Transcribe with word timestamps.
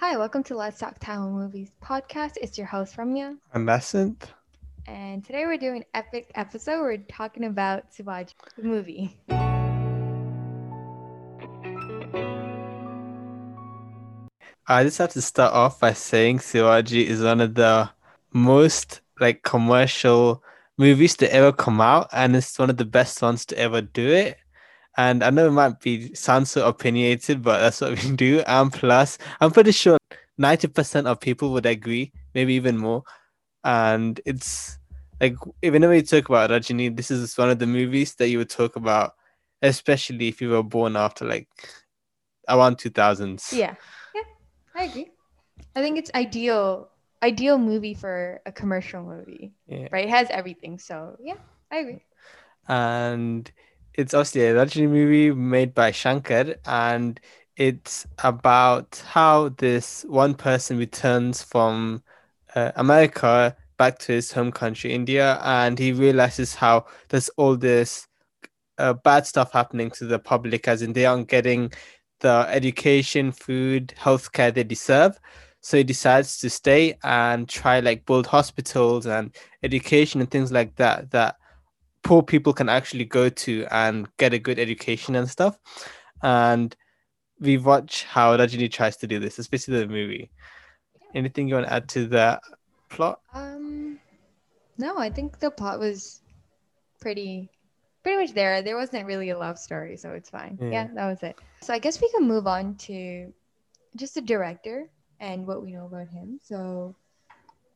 Hi, 0.00 0.16
welcome 0.16 0.42
to 0.44 0.56
Let's 0.56 0.78
Talk 0.78 0.98
Tamil 1.00 1.30
Movies 1.30 1.70
podcast. 1.82 2.34
It's 2.40 2.56
your 2.56 2.66
host 2.66 2.96
Ramya, 2.96 3.36
I'm 3.52 3.66
Bassant. 3.66 4.22
and 4.86 5.24
today 5.24 5.44
we're 5.46 5.58
doing 5.58 5.78
an 5.78 5.84
epic 5.94 6.30
episode. 6.34 6.82
We're 6.82 6.98
talking 6.98 7.44
about 7.44 7.90
Sivaji, 7.92 8.34
the 8.56 8.62
movie. 8.62 9.16
I 14.70 14.84
just 14.84 14.98
have 14.98 15.10
to 15.12 15.22
start 15.22 15.54
off 15.54 15.80
by 15.80 15.94
saying 15.94 16.38
Sivaji 16.38 17.04
is 17.06 17.22
one 17.22 17.40
of 17.40 17.54
the 17.54 17.88
most 18.32 19.00
like 19.18 19.42
commercial 19.42 20.42
movies 20.76 21.16
to 21.16 21.32
ever 21.32 21.52
come 21.52 21.80
out, 21.80 22.08
and 22.12 22.36
it's 22.36 22.58
one 22.58 22.70
of 22.70 22.76
the 22.76 22.84
best 22.84 23.20
ones 23.22 23.44
to 23.46 23.58
ever 23.58 23.80
do 23.80 24.06
it. 24.08 24.36
And 24.98 25.22
I 25.22 25.30
know 25.30 25.46
it 25.48 25.52
might 25.52 25.80
be 25.80 26.14
sound 26.14 26.48
so 26.48 26.66
opinionated, 26.68 27.42
but 27.42 27.60
that's 27.60 27.80
what 27.80 28.02
we 28.04 28.16
do. 28.16 28.40
And 28.46 28.72
plus, 28.72 29.18
I'm 29.40 29.52
pretty 29.52 29.72
sure 29.72 29.96
90% 30.38 31.06
of 31.06 31.20
people 31.20 31.52
would 31.52 31.66
agree, 31.66 32.12
maybe 32.34 32.54
even 32.54 32.76
more. 32.76 33.04
And 33.64 34.20
it's 34.26 34.78
like 35.20 35.36
whenever 35.62 35.94
you 35.94 36.02
talk 36.02 36.28
about 36.28 36.50
Rajini, 36.50 36.96
this 36.96 37.10
is 37.10 37.38
one 37.38 37.50
of 37.50 37.60
the 37.60 37.66
movies 37.66 38.16
that 38.16 38.28
you 38.28 38.38
would 38.38 38.50
talk 38.50 38.76
about, 38.76 39.14
especially 39.62 40.28
if 40.28 40.42
you 40.42 40.50
were 40.50 40.64
born 40.64 40.96
after 40.96 41.24
like 41.24 41.48
around 42.48 42.78
2000s. 42.78 43.52
Yeah, 43.52 43.74
yeah, 44.14 44.22
I 44.74 44.84
agree. 44.84 45.10
I 45.76 45.82
think 45.82 45.98
it's 45.98 46.10
ideal, 46.14 46.88
ideal 47.22 47.58
movie 47.58 47.94
for 47.94 48.40
a 48.46 48.52
commercial 48.52 49.02
movie, 49.02 49.52
Yeah. 49.68 49.88
right? 49.92 50.06
It 50.06 50.10
has 50.10 50.28
everything. 50.30 50.78
So 50.78 51.16
yeah, 51.22 51.36
I 51.70 51.78
agree. 51.78 52.00
and 52.68 53.50
it's 53.98 54.14
obviously 54.14 54.42
a 54.46 54.54
Rajini 54.54 54.88
movie 54.88 55.32
made 55.32 55.74
by 55.74 55.90
Shankar, 55.90 56.54
and 56.66 57.20
it's 57.56 58.06
about 58.22 59.02
how 59.08 59.48
this 59.50 60.04
one 60.08 60.34
person 60.34 60.78
returns 60.78 61.42
from 61.42 62.04
uh, 62.54 62.70
America 62.76 63.56
back 63.76 63.98
to 64.00 64.12
his 64.12 64.30
home 64.32 64.52
country, 64.52 64.92
India, 64.92 65.40
and 65.42 65.78
he 65.80 65.92
realizes 65.92 66.54
how 66.54 66.86
there's 67.08 67.28
all 67.30 67.56
this 67.56 68.06
uh, 68.78 68.92
bad 68.94 69.26
stuff 69.26 69.52
happening 69.52 69.90
to 69.90 70.06
the 70.06 70.20
public, 70.20 70.68
as 70.68 70.80
in 70.80 70.92
they 70.92 71.04
aren't 71.04 71.28
getting 71.28 71.72
the 72.20 72.46
education, 72.50 73.32
food, 73.32 73.94
healthcare 73.98 74.54
they 74.54 74.62
deserve. 74.64 75.18
So 75.60 75.76
he 75.76 75.82
decides 75.82 76.38
to 76.38 76.50
stay 76.50 76.96
and 77.02 77.48
try 77.48 77.80
like 77.80 78.06
build 78.06 78.28
hospitals 78.28 79.06
and 79.06 79.34
education 79.64 80.20
and 80.20 80.30
things 80.30 80.52
like 80.52 80.76
that 80.76 81.10
that 81.10 81.36
poor 82.02 82.22
people 82.22 82.52
can 82.52 82.68
actually 82.68 83.04
go 83.04 83.28
to 83.28 83.66
and 83.70 84.08
get 84.16 84.32
a 84.32 84.38
good 84.38 84.58
education 84.58 85.14
and 85.14 85.28
stuff. 85.28 85.58
And 86.22 86.74
we 87.40 87.58
watch 87.58 88.04
how 88.04 88.36
Rajini 88.36 88.70
tries 88.70 88.96
to 88.98 89.06
do 89.06 89.18
this, 89.18 89.38
especially 89.38 89.78
the 89.80 89.86
movie. 89.86 90.30
Anything 91.14 91.48
you 91.48 91.54
want 91.54 91.66
to 91.66 91.72
add 91.72 91.88
to 91.90 92.06
that 92.08 92.42
plot? 92.88 93.20
Um, 93.32 93.98
no, 94.76 94.98
I 94.98 95.10
think 95.10 95.38
the 95.38 95.50
plot 95.50 95.78
was 95.78 96.20
pretty, 97.00 97.50
pretty 98.02 98.18
much 98.20 98.34
there. 98.34 98.62
There 98.62 98.76
wasn't 98.76 99.06
really 99.06 99.30
a 99.30 99.38
love 99.38 99.58
story, 99.58 99.96
so 99.96 100.12
it's 100.12 100.30
fine. 100.30 100.58
Yeah. 100.60 100.70
Yeah, 100.70 100.88
that 100.94 101.06
was 101.06 101.22
it. 101.22 101.36
So 101.62 101.72
I 101.72 101.78
guess 101.78 102.00
we 102.00 102.10
can 102.10 102.26
move 102.26 102.46
on 102.46 102.74
to 102.86 103.32
just 103.96 104.14
the 104.14 104.20
director 104.20 104.88
and 105.20 105.46
what 105.46 105.62
we 105.62 105.72
know 105.72 105.86
about 105.86 106.08
him. 106.08 106.38
So 106.42 106.94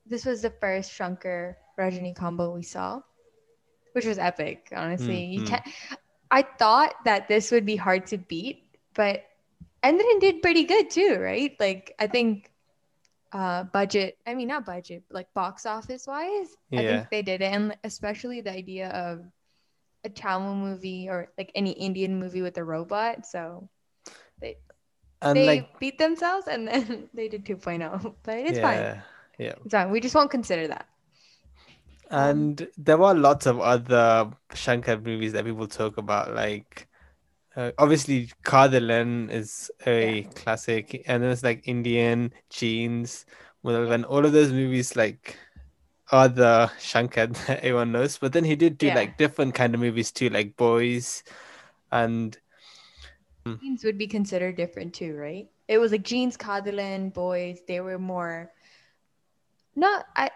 this 0.07 0.25
was 0.25 0.43
the 0.43 0.51
first 0.51 0.93
Shankar 0.93 1.57
Rajini 1.79 2.15
combo 2.15 2.55
we 2.55 2.63
saw, 2.63 3.01
which 3.93 4.07
was 4.07 4.19
epic. 4.19 4.69
Honestly, 4.75 5.25
you 5.25 5.43
Mhm. 5.43 5.47
can't. 5.49 5.63
I 6.31 6.43
thought 6.43 6.95
that 7.05 7.29
this 7.29 7.51
would 7.51 7.67
be 7.67 7.77
hard 7.77 8.07
to 8.09 8.19
beat, 8.19 8.65
but 8.95 9.25
Enthiran 9.83 10.21
did 10.21 10.43
pretty 10.43 10.65
good 10.65 10.91
too, 10.91 11.17
right? 11.21 11.55
Like 11.61 11.95
I 11.99 12.07
think 12.07 12.51
uh 13.33 13.65
budget 13.65 14.17
i 14.27 14.35
mean 14.35 14.49
not 14.49 14.65
budget 14.65 15.03
like 15.11 15.27
box 15.35 15.67
office 15.67 16.07
wise 16.07 16.57
yeah. 16.71 16.81
i 16.81 16.85
think 16.85 17.11
they 17.11 17.23
did 17.23 17.41
it 17.41 17.53
and 17.53 17.77
especially 17.85 18.41
the 18.41 18.53
idea 18.53 18.89
of 18.91 19.21
a 20.05 20.09
tamil 20.11 20.55
movie 20.55 21.09
or 21.09 21.29
like 21.39 21.51
any 21.55 21.73
indian 21.73 22.19
movie 22.19 22.43
with 22.43 22.57
a 22.59 22.65
robot 22.65 23.27
so 23.27 23.69
they 24.41 24.57
And 25.23 25.37
they 25.37 25.47
like, 25.47 25.79
beat 25.81 25.99
themselves 25.99 26.47
and 26.49 26.69
then 26.69 27.09
they 27.15 27.29
did 27.29 27.45
2.0 27.45 28.15
but 28.23 28.39
it's 28.39 28.59
fine 28.59 28.79
yeah, 28.79 29.01
yeah. 29.39 29.55
it's 29.65 29.73
fine 29.73 29.91
we 29.91 30.01
just 30.01 30.15
won't 30.15 30.31
consider 30.31 30.69
that 30.69 30.87
And 32.13 32.69
there 32.77 32.99
were 32.99 33.15
lots 33.15 33.47
of 33.47 33.61
other 33.61 34.31
Shankar 34.55 34.99
movies 34.99 35.33
that 35.33 35.45
people 35.45 35.67
talk 35.67 35.97
about, 35.97 36.35
like 36.35 36.89
uh, 37.57 37.73
obviously 37.79 38.31
Kadalan 38.45 39.31
is 39.31 39.71
a 39.87 40.23
classic, 40.35 41.03
and 41.07 41.23
there's 41.23 41.43
like 41.43 41.67
Indian 41.67 42.33
Jeans, 42.51 43.25
and 43.65 44.05
all 44.05 44.25
of 44.25 44.33
those 44.33 44.53
movies 44.53 44.95
like 44.97 45.39
are 46.11 46.29
the 46.29 46.71
Shankar 46.79 47.27
that 47.49 47.59
everyone 47.59 47.93
knows. 47.93 48.19
But 48.19 48.33
then 48.33 48.45
he 48.45 48.57
did 48.57 48.79
do 48.79 48.89
Yeah. 48.89 48.95
like 48.95 49.17
different 49.17 49.55
kind 49.55 49.75
of 49.75 49.81
movies 49.81 50.13
too, 50.13 50.29
like 50.29 50.57
Boys, 50.57 51.25
and 51.91 52.37
jeans 53.61 53.85
would 53.85 53.99
be 53.99 54.07
considered 54.07 54.57
different 54.57 54.95
too 54.95 55.15
right 55.15 55.49
it 55.69 55.79
was 55.79 55.93
like 55.93 56.03
jeans 56.03 56.37
Kadalan, 56.37 57.13
boys 57.13 57.61
they 57.67 57.81
were 57.81 57.99
more 57.99 58.51
not 59.75 60.05
i 60.17 60.31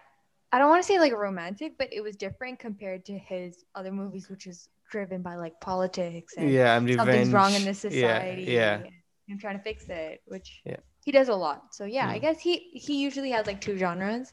i 0.56 0.58
don't 0.58 0.70
want 0.70 0.82
to 0.82 0.86
say 0.86 0.98
like 0.98 1.12
romantic 1.12 1.76
but 1.78 1.88
it 1.92 2.00
was 2.00 2.16
different 2.16 2.58
compared 2.58 3.04
to 3.04 3.18
his 3.18 3.64
other 3.74 3.92
movies 3.92 4.30
which 4.30 4.46
is 4.46 4.68
driven 4.90 5.20
by 5.20 5.34
like 5.36 5.54
politics 5.60 6.34
and 6.38 6.50
yeah, 6.50 6.76
and 6.76 6.88
something's 6.94 7.30
wrong 7.30 7.52
in 7.52 7.64
this 7.64 7.80
society 7.80 8.44
yeah. 8.48 8.80
yeah. 8.84 8.90
I'm 9.30 9.38
trying 9.38 9.58
to 9.58 9.62
fix 9.62 9.84
it 9.88 10.22
which 10.26 10.62
Yeah. 10.64 10.80
he 11.04 11.12
does 11.12 11.28
a 11.28 11.34
lot 11.34 11.74
so 11.76 11.84
yeah 11.84 12.08
i 12.08 12.16
Mm. 12.18 12.22
guess 12.24 12.38
he 12.40 12.54
he 12.86 12.94
usually 13.06 13.30
has 13.36 13.46
like 13.46 13.60
two 13.60 13.76
genres 13.76 14.32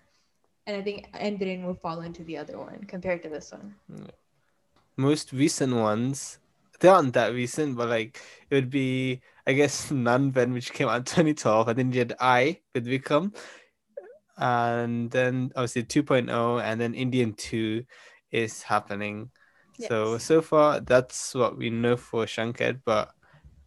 and 0.66 0.78
i 0.80 0.82
think 0.88 1.12
Enthiran 1.28 1.66
will 1.66 1.80
fall 1.86 2.00
into 2.08 2.24
the 2.24 2.38
other 2.38 2.58
one 2.58 2.80
compared 2.94 3.22
to 3.24 3.30
this 3.36 3.52
one 3.52 3.76
most 4.96 5.34
recent 5.34 5.74
ones 5.76 6.40
they 6.80 6.88
aren't 6.88 7.14
that 7.14 7.34
recent 7.34 7.76
but 7.76 7.90
like 7.90 8.22
it 8.50 8.56
would 8.56 8.70
be 8.70 9.22
i 9.48 9.54
guess 9.54 9.90
Nanban 10.08 10.54
which 10.54 10.72
came 10.74 10.88
out 10.88 10.98
in 10.98 11.06
2012 11.06 11.68
and 11.70 11.78
then 11.80 11.92
you 11.92 12.00
had 12.00 12.16
i 12.20 12.60
with 12.74 12.86
Vikram 12.86 13.36
and 14.38 15.12
then 15.12 15.52
obviously 15.56 15.84
2.0 15.84 16.62
and 16.64 16.82
then 16.82 16.94
indian 16.94 17.34
2 17.34 17.84
is 18.32 18.64
happening 18.64 19.30
so 19.80 20.14
Yes. 20.14 20.24
so 20.24 20.42
far 20.42 20.80
that's 20.80 21.34
what 21.36 21.58
we 21.58 21.70
know 21.70 21.96
for 21.98 22.26
shankar 22.28 22.74
but 22.86 23.12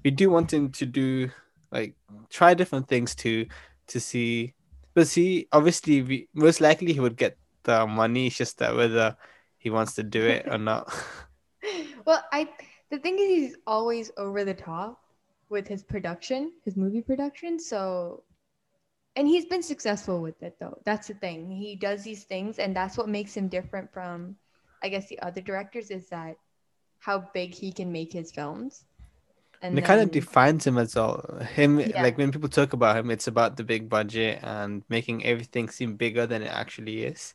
we 0.05 0.10
do 0.10 0.31
want 0.31 0.53
him 0.53 0.71
to 0.71 0.87
do 0.87 1.31
like 1.72 1.94
try 2.31 2.55
different 2.55 2.88
things 2.88 3.15
to 3.15 3.47
to 3.87 4.00
see 4.00 4.55
but 4.94 5.06
see 5.06 5.49
obviously 5.53 6.03
we 6.03 6.28
most 6.34 6.60
likely 6.60 6.93
he 6.93 7.00
would 7.00 7.16
get 7.16 7.37
the 7.65 7.87
money 7.87 8.26
it's 8.28 8.37
just 8.37 8.59
that 8.59 8.75
whether 8.75 9.16
he 9.59 9.71
wants 9.71 9.94
to 9.94 10.03
do 10.03 10.22
it 10.25 10.47
or 10.49 10.59
not 10.59 10.93
well 12.06 12.25
i 12.32 12.49
the 12.91 12.99
thing 12.99 13.19
is 13.19 13.28
he's 13.28 13.56
always 13.66 14.10
over 14.16 14.44
the 14.44 14.55
top 14.55 15.00
with 15.49 15.66
his 15.66 15.82
production 15.82 16.53
his 16.65 16.76
movie 16.76 17.03
production 17.03 17.59
so 17.59 18.22
and 19.16 19.27
he's 19.27 19.47
been 19.47 19.62
successful 19.62 20.21
with 20.21 20.41
it 20.43 20.56
though 20.60 20.78
that's 20.84 21.09
the 21.09 21.15
thing 21.15 21.50
he 21.50 21.75
does 21.75 22.04
these 22.04 22.25
things 22.25 22.59
and 22.59 22.77
that's 22.77 22.97
what 22.97 23.09
makes 23.09 23.34
him 23.37 23.49
different 23.49 23.91
from 23.93 24.37
i 24.82 24.88
guess 24.88 25.09
the 25.09 25.19
other 25.21 25.41
directors 25.41 25.91
is 25.91 26.09
that 26.09 26.37
how 26.99 27.19
big 27.34 27.53
he 27.55 27.72
can 27.72 27.91
make 27.91 28.12
his 28.12 28.31
films 28.32 28.84
And 29.62 29.78
it 29.78 29.84
kind 29.88 30.03
of 30.05 30.10
defines 30.12 30.66
him 30.66 30.76
as 30.76 30.94
well. 30.94 31.16
Him, 31.56 31.81
Yeah. 31.81 32.03
like 32.05 32.19
when 32.21 32.31
people 32.31 32.49
talk 32.53 32.75
about 32.76 32.93
him, 32.97 33.10
it's 33.10 33.26
about 33.26 33.56
the 33.56 33.65
big 33.65 33.88
budget 33.88 34.44
and 34.44 34.84
making 34.93 35.25
everything 35.25 35.71
seem 35.72 35.97
bigger 35.97 36.26
than 36.28 36.43
it 36.44 36.53
actually 36.53 37.05
is. 37.09 37.32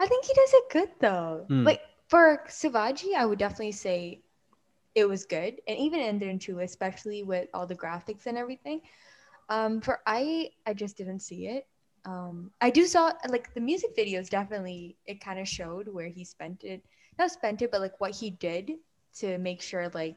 I 0.00 0.06
think 0.08 0.24
he 0.24 0.32
does 0.32 0.52
it 0.54 0.64
good 0.72 0.90
though. 1.00 1.44
Hmm. 1.52 1.64
Like 1.68 1.82
for 2.08 2.42
Sivaji, 2.48 3.12
I 3.14 3.26
would 3.28 3.38
definitely 3.38 3.76
say 3.76 4.22
it 4.94 5.04
was 5.04 5.24
good, 5.28 5.60
and 5.68 5.76
even 5.78 6.00
Enthiran 6.00 6.40
too, 6.40 6.60
especially 6.60 7.22
with 7.22 7.48
all 7.52 7.66
the 7.68 7.76
graphics 7.76 8.24
and 8.24 8.38
everything. 8.38 8.80
Um, 9.48 9.80
for 9.80 10.00
I, 10.06 10.50
I 10.66 10.74
just 10.74 10.96
didn't 10.96 11.20
see 11.20 11.46
it. 11.48 11.66
Um, 12.04 12.50
I 12.60 12.70
do 12.70 12.86
saw 12.86 13.12
like 13.28 13.54
the 13.54 13.60
music 13.60 13.96
videos. 13.96 14.28
Definitely, 14.28 14.96
it 15.06 15.20
kind 15.20 15.38
of 15.38 15.46
showed 15.48 15.88
where 15.88 16.08
he 16.08 16.24
spent 16.24 16.64
it. 16.64 16.82
Not 17.18 17.30
spent 17.30 17.62
it, 17.62 17.70
but 17.70 17.80
like 17.80 18.00
what 18.00 18.14
he 18.14 18.30
did 18.30 18.72
to 19.18 19.38
make 19.38 19.60
sure 19.62 19.88
like 19.94 20.16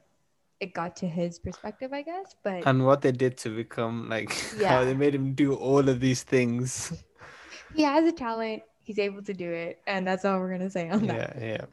it 0.60 0.74
got 0.74 0.96
to 0.98 1.08
his 1.08 1.38
perspective, 1.38 1.92
I 1.94 2.02
guess. 2.02 2.36
But 2.44 2.66
And 2.66 2.86
what 2.86 3.02
they 3.02 3.12
did 3.12 3.38
to 3.40 3.50
become 3.56 4.10
like 4.10 4.30
how 4.66 4.80
Yeah. 4.80 4.86
they 4.86 4.94
made 4.96 5.14
him 5.14 5.34
do 5.34 5.54
all 5.54 5.88
of 5.90 6.00
these 6.00 6.24
things. 6.24 6.92
he 7.76 7.84
has 7.84 8.06
a 8.08 8.12
talent. 8.12 8.64
He's 8.84 9.00
able 9.00 9.24
to 9.24 9.34
do 9.34 9.52
it, 9.52 9.82
and 9.88 10.06
that's 10.08 10.26
all 10.26 10.40
we're 10.40 10.52
gonna 10.52 10.70
say 10.70 10.90
on 10.90 11.06
that. 11.08 11.36
Yeah, 11.38 11.46
yeah. 11.46 11.66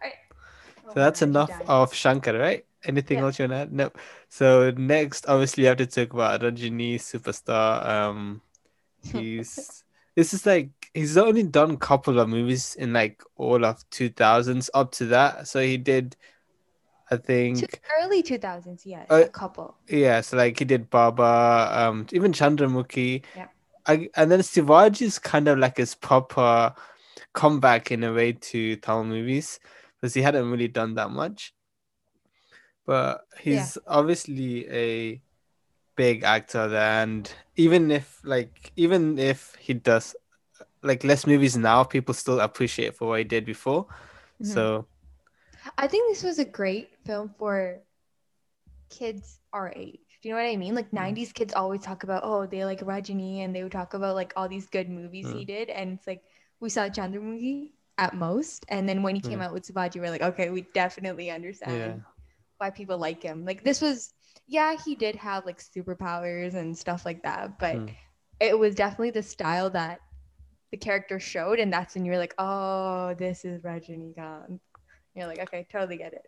Alright. 0.00 0.14
So 0.86 0.94
that's 0.94 1.22
enough 1.22 1.50
of 1.68 1.92
Shankar, 1.94 2.38
right? 2.38 2.64
Anything 2.84 3.18
Yeah. 3.18 3.24
else 3.24 3.38
you 3.38 3.42
want 3.44 3.52
to 3.52 3.56
add? 3.58 3.72
No. 3.72 3.90
So 4.28 4.70
next, 4.70 5.26
obviously, 5.28 5.64
you 5.64 5.68
have 5.68 5.78
to 5.78 5.86
talk 5.86 6.12
about 6.14 6.40
Rajini, 6.40 6.94
superstar. 6.96 7.86
Um, 7.86 8.40
he's 9.02 9.84
this 10.16 10.32
is 10.34 10.46
like 10.46 10.70
he's 10.94 11.16
only 11.16 11.42
done 11.42 11.72
a 11.72 11.76
couple 11.76 12.18
of 12.18 12.28
movies 12.28 12.74
in 12.76 12.92
like 12.92 13.22
all 13.36 13.64
of 13.64 13.88
two 13.90 14.08
thousands 14.08 14.70
up 14.74 14.92
to 14.92 15.06
that. 15.06 15.46
So 15.46 15.60
he 15.60 15.76
did, 15.76 16.16
I 17.10 17.16
think 17.16 17.58
Two, 17.60 17.66
early 18.02 18.22
2000s, 18.22 18.82
Yeah, 18.86 19.04
Uh, 19.10 19.24
a 19.26 19.28
couple. 19.28 19.76
yeah. 19.88 20.20
So 20.22 20.36
like 20.38 20.58
he 20.58 20.64
did 20.64 20.88
Baba, 20.90 21.68
um, 21.72 22.06
even 22.12 22.32
Chandramukhi. 22.32 23.22
Yeah. 23.36 23.48
I, 23.86 24.08
and 24.16 24.30
then 24.30 24.40
Shivaji 24.40 25.02
is 25.02 25.18
kind 25.18 25.48
of 25.48 25.58
like 25.58 25.76
his 25.78 25.94
proper 25.94 26.74
comeback 27.32 27.90
in 27.90 28.04
a 28.04 28.12
way 28.12 28.32
to 28.32 28.76
Tamil 28.76 29.04
movies 29.04 29.58
because 29.96 30.14
he 30.14 30.22
hadn't 30.22 30.50
really 30.50 30.68
done 30.68 30.94
that 30.94 31.10
much. 31.10 31.54
But 32.90 33.22
he's 33.38 33.78
obviously 33.86 34.66
a 34.66 35.22
big 35.94 36.24
actor 36.24 36.74
and 36.74 37.30
even 37.54 37.90
if 37.92 38.18
like 38.24 38.72
even 38.74 39.14
if 39.18 39.54
he 39.62 39.74
does 39.74 40.16
like 40.82 41.04
less 41.04 41.22
movies 41.26 41.56
now, 41.56 41.84
people 41.84 42.14
still 42.14 42.40
appreciate 42.40 42.96
for 42.96 43.08
what 43.14 43.18
he 43.22 43.24
did 43.24 43.46
before. 43.46 43.86
Mhm. 44.42 44.46
So 44.46 44.86
I 45.78 45.86
think 45.86 46.10
this 46.10 46.24
was 46.24 46.38
a 46.38 46.44
great 46.44 46.90
film 47.06 47.30
for 47.38 47.78
kids 48.90 49.38
our 49.52 49.72
age. 49.76 50.00
Do 50.22 50.28
you 50.28 50.34
know 50.34 50.42
what 50.42 50.50
I 50.50 50.56
mean? 50.56 50.74
Like 50.74 50.92
90s 50.92 51.32
kids 51.32 51.54
always 51.54 51.82
talk 51.82 52.02
about, 52.02 52.22
oh, 52.24 52.46
they 52.46 52.64
like 52.64 52.80
Rajini 52.80 53.44
and 53.44 53.54
they 53.54 53.62
would 53.62 53.72
talk 53.72 53.94
about 53.94 54.14
like 54.16 54.32
all 54.36 54.48
these 54.48 54.66
good 54.66 54.88
movies 54.90 55.30
he 55.30 55.44
did. 55.44 55.70
And 55.70 55.94
it's 55.94 56.06
like 56.06 56.22
we 56.60 56.68
saw 56.68 56.88
Chandramukhi 56.88 57.70
at 57.98 58.14
most. 58.14 58.66
And 58.68 58.88
then 58.88 59.02
when 59.02 59.14
he 59.14 59.20
came 59.20 59.38
Mm. 59.38 59.42
out 59.42 59.52
with 59.52 59.64
Sivaji, 59.64 60.00
we're 60.00 60.10
like, 60.10 60.22
okay, 60.22 60.50
we 60.50 60.62
definitely 60.74 61.30
understand 61.30 62.02
yeah. 62.02 62.09
Why 62.60 62.70
people 62.70 62.98
like 62.98 63.22
him. 63.22 63.44
Like 63.44 63.64
this 63.64 63.80
was, 63.80 64.12
yeah, 64.46 64.76
he 64.84 64.94
did 64.94 65.16
have 65.16 65.46
like 65.46 65.58
superpowers 65.60 66.54
and 66.54 66.76
stuff 66.76 67.04
like 67.06 67.22
that, 67.22 67.58
but 67.58 67.76
Mm. 67.76 67.90
it 68.40 68.58
was 68.58 68.74
definitely 68.74 69.10
the 69.10 69.22
style 69.22 69.70
that 69.70 70.00
the 70.70 70.76
character 70.76 71.18
showed. 71.18 71.58
And 71.58 71.72
that's 71.72 71.94
when 71.94 72.04
you're 72.04 72.18
like, 72.18 72.34
oh, 72.38 73.14
this 73.18 73.44
is 73.44 73.62
Rajinikanth. 73.62 74.60
You're 75.14 75.26
like, 75.26 75.40
okay, 75.40 75.66
totally 75.72 75.96
get 75.96 76.12
it. 76.12 76.26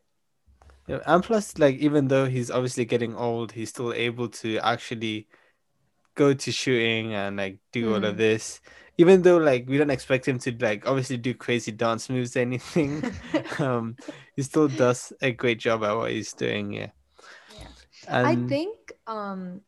Yeah, 0.88 0.98
and 1.06 1.22
plus, 1.22 1.58
like, 1.58 1.76
even 1.76 2.08
though 2.08 2.26
he's 2.26 2.50
obviously 2.50 2.84
getting 2.84 3.14
old, 3.14 3.52
he's 3.52 3.70
still 3.70 3.92
able 3.92 4.28
to 4.42 4.58
actually 4.58 5.28
go 6.14 6.34
to 6.34 6.52
shooting 6.52 7.14
and 7.14 7.36
like 7.36 7.58
do 7.72 7.94
all 7.94 8.04
of 8.04 8.14
Mm. 8.14 8.18
this. 8.18 8.60
Even 9.02 9.22
though 9.22 9.38
like 9.38 9.66
we 9.68 9.78
don't 9.78 9.90
expect 9.90 10.28
him 10.28 10.38
to 10.38 10.54
like 10.60 10.86
obviously 10.86 11.16
do 11.16 11.34
crazy 11.34 11.72
dance 11.72 12.08
moves 12.08 12.36
or 12.36 12.40
anything, 12.46 13.02
um, 13.58 13.96
he 14.36 14.42
still 14.42 14.68
does 14.68 15.12
a 15.20 15.32
great 15.32 15.58
job 15.58 15.82
at 15.82 15.96
what 15.96 16.12
he's 16.12 16.32
doing. 16.32 16.72
Yeah. 16.72 16.94
Yeah. 17.58 17.66
I 18.06 18.36
think, 18.46 18.78
um, 19.08 19.60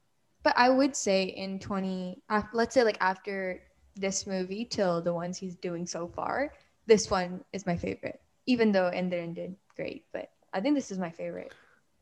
but 0.44 0.54
I 0.56 0.70
would 0.70 0.94
say 0.94 1.24
in 1.24 1.58
20, 1.58 2.22
af- 2.30 2.54
let's 2.54 2.74
say 2.74 2.84
like 2.84 2.98
after 3.00 3.60
this 3.96 4.24
movie 4.24 4.64
till 4.64 5.02
the 5.02 5.12
ones 5.12 5.36
he's 5.36 5.56
doing 5.56 5.84
so 5.84 6.06
far, 6.06 6.52
this 6.86 7.10
one 7.10 7.42
is 7.52 7.66
my 7.66 7.76
favorite. 7.76 8.20
Even 8.46 8.70
though 8.70 8.88
Enthiran 8.94 9.34
did 9.34 9.56
great, 9.74 10.04
but 10.12 10.30
I 10.52 10.60
think 10.60 10.76
this 10.76 10.92
is 10.92 10.98
my 10.98 11.10
favorite. 11.10 11.52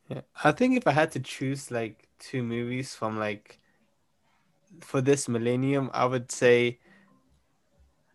Yeah, 0.08 0.20
I 0.44 0.52
think 0.52 0.76
if 0.76 0.87
I 0.87 0.93
had 0.93 1.12
to 1.12 1.20
choose 1.20 1.70
like 1.70 2.08
two 2.19 2.43
movies 2.43 2.94
from 2.94 3.19
like 3.19 3.58
for 4.81 5.00
this 5.00 5.29
millennium, 5.29 5.88
I 5.94 6.05
would 6.05 6.31
say 6.31 6.79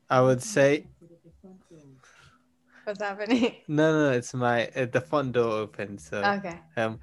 I 0.10 0.22
would 0.22 0.42
say 0.42 0.88
What's 2.84 3.02
happening? 3.02 3.56
no, 3.68 3.92
no, 3.92 4.12
no 4.12 4.18
it's 4.18 4.34
my 4.34 4.68
uh, 4.76 4.86
the 4.86 5.02
front 5.02 5.34
door 5.34 5.52
open. 5.52 5.98
So 5.98 6.34
Okay. 6.38 6.60
um, 6.78 7.00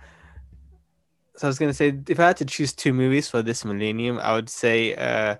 so 1.36 1.46
I 1.46 1.48
was 1.48 1.58
gonna 1.58 1.74
say 1.74 1.92
if 2.08 2.18
I 2.18 2.28
had 2.28 2.36
to 2.38 2.44
choose 2.44 2.72
two 2.72 2.92
movies 2.92 3.28
for 3.28 3.42
this 3.42 3.64
millennium, 3.64 4.18
I 4.18 4.34
would 4.34 4.48
say 4.48 4.94
uh, 4.94 5.36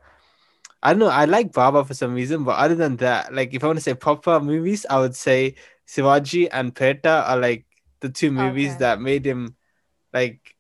I 0.82 0.90
don't 0.93 0.99
know. 1.00 1.08
I 1.08 1.25
like 1.25 1.52
Baba 1.52 1.84
for 1.84 1.94
some 1.94 2.14
reason, 2.14 2.44
but 2.44 2.56
other 2.58 2.75
than 2.75 2.96
that, 2.99 3.32
like 3.34 3.55
if 3.55 3.62
I 3.64 3.67
want 3.69 3.78
to 3.78 3.82
say 3.84 3.94
proper 3.94 4.40
movies, 4.40 4.84
I 4.90 4.99
would 5.00 5.17
say 5.17 5.55
Shivaji 5.87 6.49
and 6.52 6.75
Petta 6.75 7.28
are 7.28 7.37
like 7.38 7.64
the 8.00 8.08
two 8.10 8.31
movies 8.31 8.72
Okay. 8.75 8.78
that 8.78 9.00
made 9.00 9.25
him 9.26 9.56
like 10.12 10.56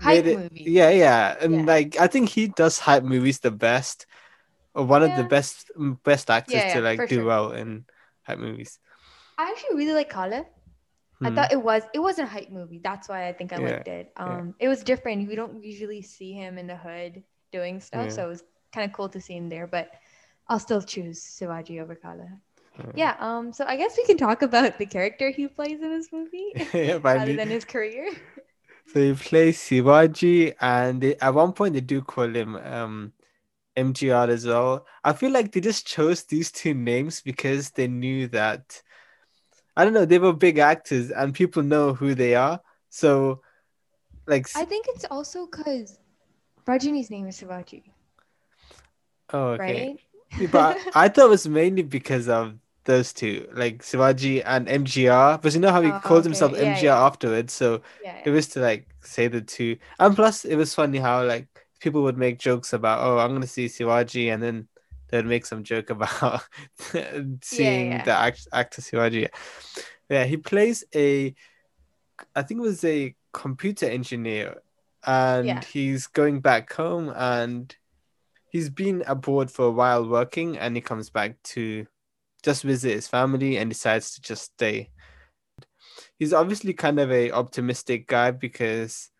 Hype 0.00 0.24
made 0.24 0.26
it- 0.26 0.38
movie. 0.38 0.62
Yeah, 0.66 0.90
yeah, 0.90 1.36
and 1.40 1.52
Yeah. 1.54 1.64
like 1.66 1.98
I 2.00 2.06
think 2.08 2.28
he 2.30 2.48
does 2.48 2.78
hype 2.80 3.04
movies 3.04 3.40
the 3.40 3.50
best, 3.50 4.06
one 4.72 5.02
of 5.02 5.14
the 5.14 5.24
best 5.24 5.70
best 6.04 6.30
actors 6.30 6.64
Yeah, 6.64 6.72
to 6.72 6.80
like 6.80 7.06
do 7.06 7.16
sure. 7.16 7.26
well 7.26 7.52
in 7.52 7.84
hype 8.26 8.38
movies. 8.38 8.78
I 9.38 9.50
actually 9.50 9.76
really 9.76 9.92
like 9.94 10.10
Kala. 10.10 10.44
I 11.24 11.30
Hmm. 11.30 11.34
thought 11.34 11.52
it 11.52 11.62
was 11.62 11.82
it 11.94 11.98
wasn't 12.00 12.28
a 12.28 12.30
hype 12.30 12.50
movie. 12.50 12.80
That's 12.82 13.08
why 13.08 13.28
I 13.28 13.32
think 13.32 13.52
I 13.52 13.58
Yeah, 13.58 13.64
liked 13.66 13.88
it. 13.88 14.12
yeah. 14.26 14.40
Um, 14.40 14.54
it 14.60 14.68
was 14.68 14.82
different. 14.82 15.28
We 15.28 15.34
don't 15.36 15.62
usually 15.62 16.02
see 16.02 16.32
him 16.32 16.58
in 16.58 16.66
the 16.66 16.76
hood 16.76 17.22
doing 17.52 17.80
stuff, 17.80 18.06
Yeah. 18.06 18.12
so 18.12 18.26
it 18.26 18.28
was 18.28 18.44
kind 18.72 18.88
of 18.88 18.94
cool 18.96 19.08
to 19.10 19.20
see 19.20 19.36
him 19.36 19.48
there. 19.48 19.66
But 19.66 19.90
I'll 20.48 20.58
still 20.60 20.82
choose 20.82 21.20
Shivaji 21.40 21.82
over 21.82 21.94
Kala. 21.96 22.28
Yeah. 22.78 22.92
Yeah. 22.94 23.16
Um. 23.20 23.52
So 23.52 23.64
I 23.66 23.76
guess 23.76 23.96
we 23.96 24.04
can 24.04 24.16
talk 24.18 24.42
about 24.42 24.78
the 24.78 24.86
character 24.86 25.30
he 25.30 25.48
plays 25.48 25.80
in 25.82 25.90
this 25.90 26.12
movie, 26.12 26.54
yeah, 26.74 26.98
rather 27.02 27.34
than 27.34 27.50
his 27.50 27.64
career. 27.64 28.08
So 28.86 29.00
he 29.00 29.12
plays 29.14 29.58
Shivaji, 29.58 30.54
and 30.60 31.00
they, 31.00 31.16
at 31.16 31.34
one 31.34 31.52
point 31.52 31.74
they 31.74 31.80
do 31.80 32.02
call 32.02 32.34
him 32.34 32.56
um, 32.56 33.12
MGR 33.78 34.28
as 34.28 34.44
well. 34.46 34.86
I 35.04 35.12
feel 35.12 35.30
like 35.30 35.52
they 35.52 35.60
just 35.60 35.86
chose 35.86 36.24
these 36.24 36.50
two 36.50 36.74
names 36.74 37.20
because 37.22 37.70
they 37.70 37.86
knew 37.86 38.28
that 38.28 38.82
I 39.76 39.84
don't 39.84 39.94
know 39.94 40.04
they 40.04 40.18
were 40.18 40.32
big 40.32 40.58
actors 40.58 41.10
and 41.10 41.32
people 41.34 41.62
know 41.62 41.94
who 41.94 42.14
they 42.14 42.34
are. 42.34 42.60
So, 42.90 43.42
like, 44.26 44.46
I 44.56 44.64
think 44.64 44.86
it's 44.88 45.04
also 45.10 45.46
because 45.46 45.98
Rajini's 46.66 47.10
name 47.10 47.28
is 47.28 47.40
Shivaji, 47.40 47.82
oh, 49.32 49.48
okay. 49.56 49.96
right? 50.38 50.50
but 50.52 50.78
I 50.94 51.08
thought 51.08 51.26
it 51.26 51.30
was 51.30 51.48
mainly 51.48 51.82
because 51.82 52.28
of 52.28 52.54
those 52.84 53.12
two, 53.12 53.48
like 53.52 53.82
Shivaji 53.82 54.42
and 54.44 54.68
MGR. 54.68 55.38
But 55.40 55.54
you 55.54 55.60
know 55.60 55.70
how 55.72 55.82
he 55.82 55.90
Oh, 55.90 56.00
calls 56.00 56.20
okay. 56.20 56.28
himself 56.28 56.52
Yeah, 56.52 56.74
MGR 56.74 56.82
yeah. 56.84 57.06
afterwards, 57.06 57.52
so 57.52 57.82
Yeah. 58.02 58.16
it 58.24 58.30
was 58.30 58.48
to 58.48 58.60
like 58.60 58.88
say 59.02 59.28
the 59.28 59.40
two. 59.42 59.76
And 59.98 60.16
plus, 60.16 60.44
it 60.44 60.56
was 60.56 60.74
funny 60.74 60.98
how 60.98 61.24
like 61.24 61.67
people 61.80 62.02
would 62.02 62.18
make 62.18 62.38
jokes 62.38 62.72
about, 62.72 63.00
oh, 63.06 63.18
I'm 63.18 63.32
gonna 63.32 63.46
see 63.46 63.66
Shivaji, 63.66 64.32
and 64.32 64.42
then 64.42 64.68
they'd 65.08 65.24
make 65.26 65.46
some 65.46 65.62
joke 65.64 65.90
about 65.96 66.42
seeing 67.42 67.92
yeah. 67.92 68.04
the 68.04 68.12
act- 68.12 68.48
actor 68.52 68.82
Shivaji. 68.82 69.28
Yeah, 70.08 70.24
he 70.24 70.36
plays 70.36 70.84
a, 70.94 71.34
I 72.34 72.42
think 72.42 72.58
it 72.58 72.62
was 72.62 72.84
a 72.84 73.14
computer 73.32 73.86
engineer, 73.86 74.56
and 75.06 75.46
Yeah. 75.46 75.60
he's 75.64 76.06
going 76.06 76.40
back 76.40 76.72
home 76.72 77.12
and 77.14 77.74
he's 78.50 78.70
been 78.70 79.04
abroad 79.06 79.50
for 79.50 79.66
a 79.66 79.70
while 79.70 80.08
working 80.08 80.56
and 80.58 80.74
he 80.74 80.80
comes 80.80 81.10
back 81.10 81.40
to 81.42 81.86
just 82.42 82.62
visit 82.62 82.92
his 82.94 83.06
family 83.06 83.58
and 83.58 83.70
decides 83.70 84.14
to 84.14 84.22
just 84.22 84.44
stay 84.54 84.90
he's 86.18 86.32
obviously 86.32 86.72
kind 86.72 86.98
of 86.98 87.10
a 87.12 87.30
optimistic 87.30 88.06
guy 88.06 88.30
because 88.30 89.10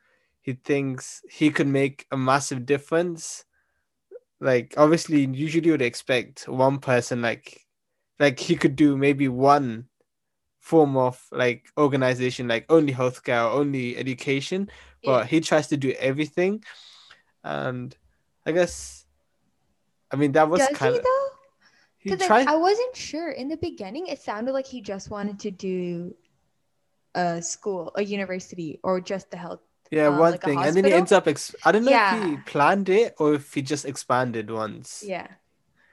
he 0.49 0.55
thinks 0.55 1.21
he 1.29 1.51
could 1.51 1.67
make 1.67 2.07
a 2.11 2.17
massive 2.17 2.65
difference 2.65 3.45
like 4.41 4.73
obviously 4.79 5.27
usually 5.27 5.67
you 5.67 5.73
would 5.73 5.83
expect 5.83 6.49
one 6.49 6.79
person 6.79 7.21
like 7.21 7.67
like 8.19 8.41
he 8.41 8.57
could 8.57 8.75
do 8.75 8.97
maybe 8.97 9.29
one 9.29 9.85
form 10.61 10.97
of 10.97 11.21
like 11.31 11.69
organization 11.77 12.49
like 12.49 12.65
only 12.71 12.95
healthcare 12.95 13.45
or 13.45 13.61
only 13.61 13.95
education 13.99 14.71
but 15.05 15.21
Yeah. 15.21 15.27
he 15.27 15.41
tries 15.43 15.69
to 15.69 15.77
do 15.77 15.93
everything 16.01 16.65
and 17.45 17.95
i 18.47 18.53
guess 18.53 19.05
i 20.11 20.17
mean 20.17 20.33
that 20.33 20.49
was 20.49 20.67
kind 20.73 20.97
of 20.97 21.03
though? 21.05 21.29
he 21.99 22.09
Because 22.09 22.27
tried 22.27 22.49
I 22.49 22.57
wasn't 22.57 22.97
sure 22.97 23.31
in 23.33 23.49
the 23.49 23.59
beginning. 23.59 24.07
It 24.07 24.19
sounded 24.19 24.53
like 24.53 24.67
he 24.67 24.81
just 24.81 25.11
wanted 25.11 25.39
to 25.41 25.51
do 25.51 26.17
a 27.15 27.43
school, 27.43 27.93
a 27.97 28.03
university, 28.03 28.81
or 28.83 29.01
just 29.01 29.31
the 29.31 29.37
health. 29.37 29.61
Yeah 29.91 30.09
um, 30.09 30.19
one 30.19 30.33
like 30.33 30.43
thing 30.43 30.59
and 30.59 30.77
then 30.77 30.85
he 30.85 30.93
ends 30.93 31.13
up 31.13 31.27
ex- 31.29 31.55
i 31.65 31.73
don't 31.73 31.85
know 31.85 31.93
if 31.93 32.25
he 32.25 32.37
planned 32.51 32.89
it 32.89 33.15
or 33.19 33.35
if 33.35 33.53
he 33.55 33.63
just 33.63 33.85
expanded 33.85 34.51
once 34.51 35.05
Yeah. 35.07 35.27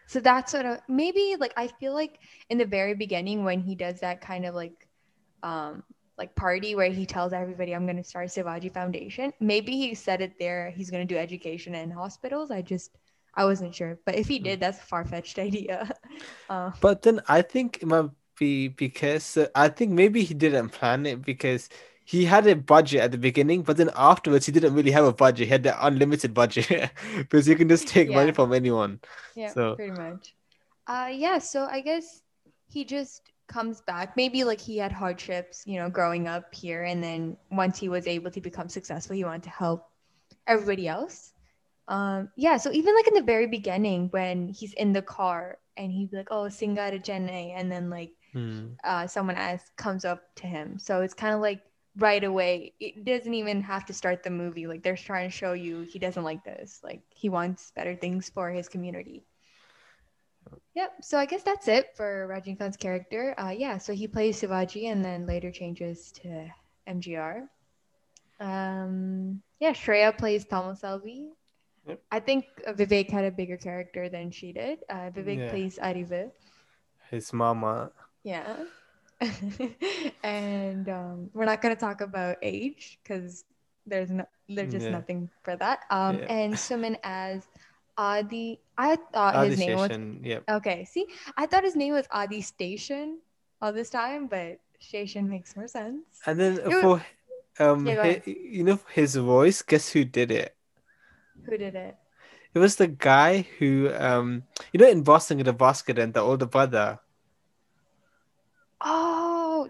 So 0.07 0.19
that's 0.19 0.53
what 0.53 0.65
I, 0.65 0.79
maybe 0.87 1.35
like 1.39 1.53
I 1.57 1.67
feel 1.67 1.93
like 1.93 2.19
in 2.49 2.57
the 2.59 2.65
very 2.65 2.93
beginning 2.93 3.43
when 3.43 3.59
he 3.59 3.75
does 3.75 4.01
that 4.01 4.21
kind 4.21 4.45
of 4.45 4.53
like 4.53 4.87
um 5.43 5.83
like 6.17 6.35
party 6.35 6.75
where 6.75 6.91
he 6.91 7.05
tells 7.05 7.33
everybody 7.33 7.73
I'm 7.73 7.85
going 7.85 7.97
to 7.97 8.03
start 8.03 8.29
Shivaji 8.29 8.71
Foundation. 8.71 9.33
Maybe 9.39 9.73
he 9.73 9.95
said 9.95 10.21
it 10.21 10.33
there 10.39 10.71
he's 10.71 10.91
going 10.91 11.05
to 11.07 11.13
do 11.13 11.19
education 11.19 11.75
in 11.75 11.91
hospitals. 11.91 12.51
I 12.51 12.61
just 12.61 12.91
I 13.35 13.45
wasn't 13.45 13.75
sure. 13.75 13.99
But 14.05 14.15
if 14.15 14.27
he 14.27 14.39
did 14.39 14.59
that's 14.59 14.77
a 14.77 14.83
far-fetched 14.83 15.39
idea. 15.49 15.89
Uh, 16.49 16.71
But 16.81 17.01
then 17.01 17.21
I 17.27 17.41
think 17.41 17.81
it 17.81 17.85
might 17.87 18.11
be 18.37 18.67
because 18.69 19.37
uh, 19.37 19.47
I 19.55 19.69
think 19.69 19.91
maybe 19.91 20.23
he 20.23 20.33
didn't 20.33 20.69
plan 20.69 21.05
it 21.05 21.21
because 21.25 21.69
he 22.05 22.23
had 22.25 22.45
a 22.47 22.55
budget 22.55 23.01
at 23.01 23.11
the 23.11 23.17
beginning, 23.17 23.63
but 23.63 23.77
then 23.77 23.89
afterwards 23.95 24.45
he 24.45 24.51
didn't 24.51 24.75
really 24.75 24.91
have 24.91 25.05
a 25.05 25.11
budget. 25.13 25.47
He 25.47 25.51
had 25.51 25.63
the 25.63 25.73
unlimited 25.85 26.33
budget 26.33 26.91
because 27.17 27.47
you 27.47 27.55
can 27.55 27.67
just 27.67 27.87
take 27.87 28.09
money 28.11 28.31
from 28.31 28.53
anyone. 28.53 28.99
Yeah, 29.35 29.51
So- 29.51 29.75
pretty 29.75 29.99
much. 29.99 30.35
Uh, 30.87 31.09
yeah. 31.11 31.39
So 31.39 31.65
I 31.65 31.81
guess 31.81 32.21
he 32.67 32.85
just 32.85 33.21
comes 33.47 33.81
back. 33.81 34.15
Maybe 34.15 34.43
like 34.43 34.61
he 34.61 34.77
had 34.77 34.91
hardships, 34.91 35.63
you 35.65 35.79
know, 35.79 35.89
growing 35.89 36.27
up 36.27 36.53
here, 36.53 36.83
and 36.83 37.03
then 37.03 37.37
once 37.49 37.79
he 37.79 37.89
was 37.89 38.05
able 38.05 38.29
to 38.31 38.39
become 38.39 38.69
successful, 38.69 39.15
he 39.15 39.23
wanted 39.25 39.43
to 39.43 39.49
help 39.49 39.89
everybody 40.45 40.87
else. 40.87 41.33
Um, 41.87 42.29
yeah. 42.35 42.57
So 42.57 42.71
even 42.71 42.93
like 42.95 43.07
in 43.07 43.13
the 43.15 43.21
very 43.23 43.47
beginning, 43.47 44.09
when 44.11 44.47
he's 44.49 44.73
in 44.73 44.93
the 44.93 45.01
car 45.01 45.57
and 45.77 45.91
he'd 45.91 46.11
be 46.11 46.17
like, 46.17 46.27
"Oh, 46.31 46.45
Singara 46.49 47.01
Chennai," 47.03 47.53
and 47.57 47.71
then 47.71 47.89
like 47.89 48.11
Hmm. 48.33 48.73
uh, 48.83 49.07
someone 49.07 49.37
else 49.37 49.61
comes 49.77 50.05
up 50.05 50.21
to 50.35 50.45
him. 50.47 50.77
So 50.77 51.01
it's 51.01 51.13
kind 51.13 51.33
of 51.33 51.41
like 51.41 51.61
right 51.97 52.23
away. 52.23 52.73
It 52.79 53.05
doesn't 53.05 53.33
even 53.33 53.61
have 53.61 53.85
to 53.85 53.93
start 53.93 54.23
the 54.23 54.29
movie. 54.29 54.67
Like 54.67 54.83
they're 54.83 54.97
trying 54.97 55.29
to 55.29 55.35
show 55.35 55.53
you 55.53 55.81
he 55.81 55.99
doesn't 55.99 56.23
like 56.23 56.43
this. 56.43 56.81
Like 56.83 57.01
he 57.09 57.29
wants 57.29 57.71
better 57.71 57.95
things 57.95 58.29
for 58.29 58.49
his 58.51 58.67
community. 58.67 59.23
Yep. 60.75 60.91
So 61.01 61.17
I 61.17 61.25
guess 61.25 61.43
that's 61.43 61.67
it 61.67 61.95
for 61.95 62.27
Rajinikanth's 62.27 62.77
character. 62.77 63.33
Uh, 63.37 63.53
yeah. 63.57 63.77
So 63.77 63.93
he 63.93 64.07
plays 64.07 64.39
Shivaji 64.41 64.91
and 64.91 65.03
then 65.03 65.25
later 65.25 65.51
changes 65.51 66.11
to 66.23 66.47
MGR. 66.87 67.47
Um, 68.39 69.41
yeah. 69.59 69.71
Shreya 69.71 70.17
plays 70.17 70.45
Selvi. 70.45 71.29
Yep. 71.87 72.01
I 72.11 72.19
think 72.19 72.45
Vivek 72.67 73.09
had 73.09 73.25
a 73.25 73.31
bigger 73.31 73.57
character 73.57 74.09
than 74.09 74.31
she 74.31 74.51
did. 74.51 74.79
Uh, 74.89 75.09
Vivek 75.11 75.37
Yeah. 75.37 75.49
plays 75.49 75.79
Arivu. 75.79 76.31
His 77.09 77.31
mama. 77.31 77.91
Yeah. 78.23 78.65
and 80.23 80.89
um, 80.89 81.29
we're 81.33 81.45
not 81.45 81.61
going 81.61 81.73
to 81.75 81.79
talk 81.79 82.01
about 82.01 82.37
age 82.41 82.99
because 83.03 83.45
there's 83.85 84.11
no, 84.11 84.25
there's 84.49 84.71
just 84.71 84.85
Yeah. 84.85 84.91
nothing 84.91 85.29
for 85.43 85.55
that. 85.57 85.85
Um, 85.89 86.19
Yeah. 86.19 86.25
And 86.29 86.53
Suman 86.53 86.97
as 87.03 87.47
Adi. 87.97 88.59
I 88.77 88.97
thought 89.13 89.47
his 89.47 89.59
name 89.59 89.77
was 89.77 89.91
Yep. 90.23 90.43
okay. 90.59 90.83
See, 90.85 91.07
I 91.37 91.45
thought 91.45 91.63
his 91.63 91.75
name 91.75 91.93
was 91.93 92.07
Adi 92.11 92.41
Station 92.41 93.19
all 93.61 93.71
this 93.71 93.89
time, 93.89 94.27
but 94.27 94.59
Station 94.79 95.29
makes 95.29 95.55
more 95.55 95.67
sense. 95.67 96.03
And 96.25 96.39
then 96.39 96.59
was- 96.65 96.81
for 96.81 97.01
um, 97.63 97.87
Yeah, 97.87 97.95
go 97.95 98.01
hi- 98.03 98.07
ahead. 98.19 98.27
you 98.27 98.63
know 98.63 98.79
his 98.91 99.15
voice. 99.15 99.61
Guess 99.61 99.89
who 99.95 100.03
did 100.03 100.29
it? 100.31 100.55
Who 101.47 101.57
did 101.57 101.75
it? 101.75 101.95
It 102.53 102.59
was 102.59 102.75
the 102.75 102.87
guy 102.87 103.47
who 103.59 103.91
um, 103.95 104.43
you 104.73 104.79
know, 104.79 104.87
in 104.89 105.03
Boston 105.03 105.39
the 105.39 105.53
basket 105.53 105.99
and 105.99 106.13
the 106.13 106.19
older 106.21 106.45
brother. 106.47 106.99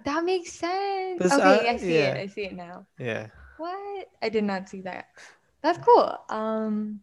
That 0.06 0.24
makes 0.24 0.54
sense. 0.54 1.20
This, 1.20 1.34
okay, 1.34 1.68
uh, 1.68 1.70
I 1.70 1.78
see 1.78 2.00
yeah. 2.00 2.10
it. 2.16 2.18
I 2.18 2.28
see 2.28 2.46
it 2.46 2.54
now. 2.56 2.88
Yeah. 3.00 3.28
What? 3.58 4.08
I 4.22 4.30
did 4.30 4.44
not 4.44 4.70
see 4.70 4.82
that. 4.82 5.08
That's 5.62 5.80
cool. 5.80 6.18
Um 6.30 7.02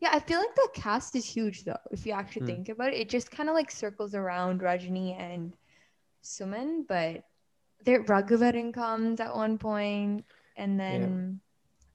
yeah, 0.00 0.10
I 0.12 0.20
feel 0.20 0.38
like 0.40 0.54
the 0.54 0.68
cast 0.74 1.16
is 1.16 1.26
huge 1.26 1.64
though. 1.64 1.78
If 1.92 2.06
you 2.06 2.12
actually 2.12 2.42
Hmm. 2.42 2.46
think 2.46 2.68
about 2.68 2.92
it, 2.92 3.00
it 3.00 3.08
just 3.08 3.30
kind 3.30 3.48
of 3.48 3.54
like 3.54 3.70
circles 3.70 4.14
around 4.14 4.60
Rajini 4.62 5.18
and 5.18 5.54
Suman, 6.22 6.86
but 6.88 7.24
there 7.84 8.04
Raghuvaran 8.04 8.74
comes 8.74 9.20
at 9.20 9.34
one 9.36 9.58
point, 9.58 10.24
and 10.56 10.78
then 10.80 11.40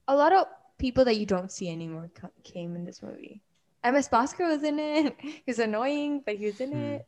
a 0.08 0.16
lot 0.16 0.32
of 0.32 0.46
people 0.78 1.04
that 1.06 1.16
you 1.18 1.26
don't 1.26 1.52
see 1.52 1.70
anymore 1.70 2.10
co- 2.14 2.30
came 2.44 2.76
in 2.76 2.84
this 2.84 3.02
movie. 3.02 3.42
MS 3.84 4.08
Bhaskar 4.08 4.48
was 4.48 4.62
in 4.64 4.78
it. 4.78 5.16
He's 5.46 5.58
annoying, 5.60 6.22
but 6.26 6.36
he 6.36 6.46
was 6.46 6.60
in 6.60 6.72
Hmm. 6.72 6.96
it. 6.96 7.06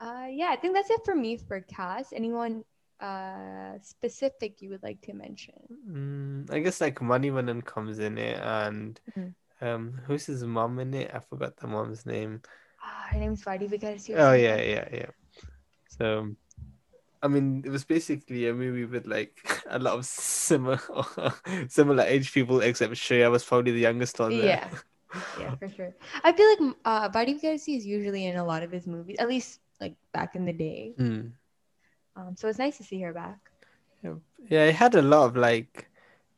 Uh, 0.00 0.26
yeah, 0.30 0.48
I 0.50 0.56
think 0.56 0.74
that's 0.74 0.90
it 0.90 1.00
for 1.04 1.14
me 1.14 1.36
for 1.36 1.60
cast. 1.60 2.12
Anyone 2.12 2.64
uh 3.00 3.78
specific 3.80 4.60
you 4.60 4.70
would 4.70 4.82
like 4.82 5.00
to 5.02 5.14
mention? 5.14 5.54
Mm, 5.88 6.50
I 6.50 6.60
guess 6.60 6.80
like 6.80 7.00
Money 7.00 7.30
Manivannan 7.30 7.64
comes 7.64 7.98
in 7.98 8.18
it, 8.18 8.38
and 8.40 9.00
Mhm. 9.16 9.34
um, 9.60 9.92
who's 10.06 10.26
his 10.26 10.44
mom 10.44 10.78
in 10.78 10.94
it? 10.94 11.10
I 11.12 11.20
forgot 11.20 11.56
the 11.56 11.66
mom's 11.66 12.06
name. 12.06 12.40
Ah, 12.82 13.08
her 13.12 13.18
name's 13.18 13.42
Vadi 13.42 13.68
because 13.68 14.08
Oh 14.10 14.32
yeah, 14.32 14.56
yeah, 14.60 14.88
yeah. 14.92 15.10
So, 15.88 16.34
I 17.22 17.28
mean, 17.28 17.62
it 17.64 17.70
was 17.70 17.84
basically 17.84 18.48
a 18.48 18.54
movie 18.54 18.84
with 18.86 19.06
like 19.06 19.36
a 19.68 19.78
lot 19.78 19.98
of 19.98 20.06
similar 20.06 20.80
similar 21.68 22.04
age 22.04 22.32
people, 22.32 22.60
except 22.60 22.94
Shreya 22.94 23.30
was 23.30 23.44
probably 23.44 23.72
the 23.72 23.80
youngest 23.80 24.18
one 24.18 24.38
there. 24.38 24.60
Yeah. 24.60 24.68
yeah, 25.38 25.56
for 25.58 25.68
sure. 25.68 25.92
I 26.24 26.32
feel 26.32 26.48
like 26.48 26.76
uh, 26.84 27.08
Vadivukkarasi 27.10 27.76
is 27.76 27.86
usually 27.86 28.26
in 28.26 28.36
a 28.36 28.44
lot 28.44 28.62
of 28.62 28.70
his 28.70 28.86
movies, 28.86 29.16
at 29.18 29.28
least 29.28 29.60
like 29.80 29.96
back 30.12 30.36
in 30.36 30.44
the 30.44 30.52
day. 30.52 30.94
Mm. 30.98 31.32
Um, 32.16 32.36
so 32.36 32.48
it's 32.48 32.58
nice 32.58 32.76
to 32.78 32.84
see 32.84 33.00
her 33.00 33.12
back. 33.12 33.38
Yeah, 34.48 34.64
it 34.64 34.74
had 34.74 34.94
a 34.94 35.02
lot 35.02 35.26
of 35.26 35.36
like 35.36 35.88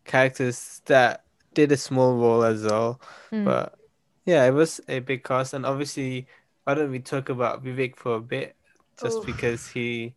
characters 0.05 0.83
that 0.87 1.25
did 1.55 1.71
a 1.73 1.77
small 1.77 2.17
role 2.17 2.45
as 2.45 2.65
well. 2.65 3.01
Mm. 3.31 3.45
But 3.45 3.79
yeah, 4.25 4.45
it 4.47 4.53
was 4.53 4.81
a 4.89 5.01
big 5.01 5.25
cast, 5.25 5.55
and 5.55 5.67
obviously, 5.67 6.27
why 6.65 6.75
don't 6.75 6.91
we 6.91 7.01
talk 7.01 7.29
about 7.29 7.65
Vivek 7.65 7.97
for 7.97 8.17
a 8.17 8.21
bit, 8.21 8.57
just 9.01 9.19
Oof. 9.19 9.27
because 9.27 9.69
he 9.69 10.15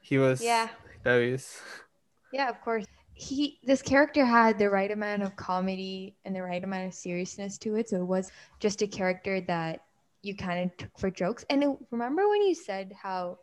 he 0.00 0.18
was 0.18 0.42
Yeah. 0.42 0.68
hilarious. 1.02 1.60
Yeah, 2.32 2.50
of 2.50 2.60
course. 2.60 2.84
He 3.14 3.60
this 3.62 3.80
character 3.80 4.24
had 4.24 4.58
the 4.58 4.68
right 4.68 4.90
amount 4.90 5.22
of 5.22 5.36
comedy 5.36 6.16
and 6.24 6.34
the 6.34 6.42
right 6.42 6.62
amount 6.62 6.86
of 6.86 6.94
seriousness 6.94 7.58
to 7.58 7.76
it. 7.76 7.88
So 7.88 8.02
it 8.02 8.04
was 8.04 8.32
just 8.58 8.82
a 8.82 8.88
character 8.88 9.40
that 9.42 9.83
you 10.24 10.36
kind 10.36 10.64
of 10.70 10.76
took 10.76 10.98
for 10.98 11.10
jokes. 11.10 11.44
And 11.50 11.62
it, 11.62 11.70
remember 11.90 12.28
when 12.28 12.42
you 12.42 12.54
said 12.54 12.92
how 13.02 13.38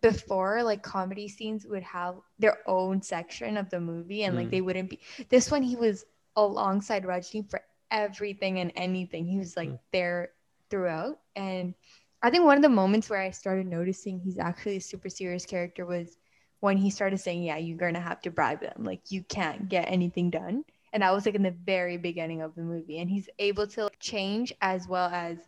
before 0.00 0.62
like 0.62 0.82
comedy 0.82 1.28
scenes 1.28 1.66
would 1.66 1.82
have 1.82 2.16
their 2.38 2.58
own 2.66 3.02
section 3.02 3.56
of 3.56 3.68
the 3.70 3.80
movie 3.80 4.22
and 4.22 4.36
like 4.36 4.48
Mm. 4.48 4.50
they 4.50 4.60
wouldn't 4.60 4.90
be 4.90 5.00
this 5.28 5.50
one 5.50 5.62
he 5.62 5.76
was 5.76 6.04
alongside 6.36 7.04
Rajni 7.04 7.48
for 7.50 7.60
everything 7.90 8.60
and 8.60 8.72
anything. 8.76 9.26
He 9.26 9.38
was 9.38 9.56
like 9.56 9.70
Mm. 9.70 9.78
there 9.92 10.30
throughout. 10.70 11.18
And 11.34 11.74
I 12.22 12.30
think 12.30 12.44
one 12.44 12.56
of 12.56 12.62
the 12.62 12.68
moments 12.68 13.10
where 13.10 13.20
I 13.20 13.30
started 13.30 13.66
noticing 13.66 14.20
he's 14.20 14.38
actually 14.38 14.76
a 14.76 14.80
super 14.80 15.08
serious 15.08 15.46
character 15.46 15.84
was 15.84 16.16
when 16.60 16.76
he 16.76 16.90
started 16.90 17.18
saying, 17.18 17.42
Yeah, 17.42 17.56
you're 17.56 17.78
gonna 17.78 18.00
have 18.00 18.20
to 18.22 18.30
bribe 18.30 18.60
them. 18.60 18.84
Like 18.84 19.10
you 19.10 19.22
can't 19.24 19.68
get 19.68 19.90
anything 19.90 20.30
done. 20.30 20.64
And 20.92 21.02
that 21.02 21.12
was 21.12 21.26
like 21.26 21.34
in 21.34 21.42
the 21.42 21.50
very 21.64 21.96
beginning 21.96 22.42
of 22.42 22.54
the 22.54 22.62
movie. 22.62 22.98
And 22.98 23.10
he's 23.10 23.28
able 23.38 23.66
to 23.68 23.84
like, 23.84 23.98
change 24.00 24.52
as 24.60 24.86
well 24.88 25.10
as 25.12 25.38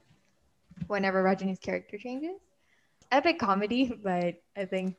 whenever 0.90 1.22
Rajini's 1.22 1.58
character 1.58 1.98
changes. 1.98 2.36
Epic 3.10 3.38
comedy, 3.38 3.92
but 4.02 4.42
I 4.56 4.64
think 4.66 4.96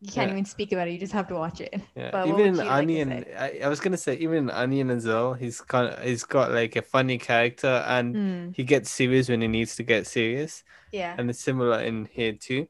you 0.00 0.10
can't 0.12 0.28
Yeah. 0.28 0.32
even 0.32 0.44
speak 0.44 0.72
about 0.72 0.88
it. 0.88 0.92
You 0.92 0.98
just 0.98 1.12
have 1.12 1.28
to 1.28 1.34
watch 1.34 1.60
it. 1.60 1.80
Yeah, 1.96 2.10
But 2.10 2.26
even 2.26 2.46
in 2.46 2.56
would 2.56 2.66
like 2.66 2.88
Anniyan. 2.88 3.36
I, 3.36 3.60
I 3.64 3.68
was 3.68 3.80
gonna 3.80 3.96
say 3.96 4.14
even 4.16 4.48
in 4.48 4.48
Anniyan 4.48 4.90
as 4.90 5.06
well. 5.06 5.34
He's 5.34 5.60
got 5.60 6.00
he's 6.00 6.24
got 6.24 6.50
like 6.52 6.76
a 6.76 6.82
funny 6.82 7.18
character, 7.18 7.84
and 7.86 8.16
Mm, 8.16 8.54
he 8.54 8.64
gets 8.64 8.90
serious 8.90 9.28
when 9.28 9.40
he 9.40 9.48
needs 9.48 9.76
to 9.76 9.82
get 9.82 10.06
serious, 10.06 10.64
yeah. 10.92 11.14
and 11.18 11.30
it's 11.30 11.40
similar 11.40 11.80
in 11.80 12.06
here 12.12 12.32
too. 12.32 12.68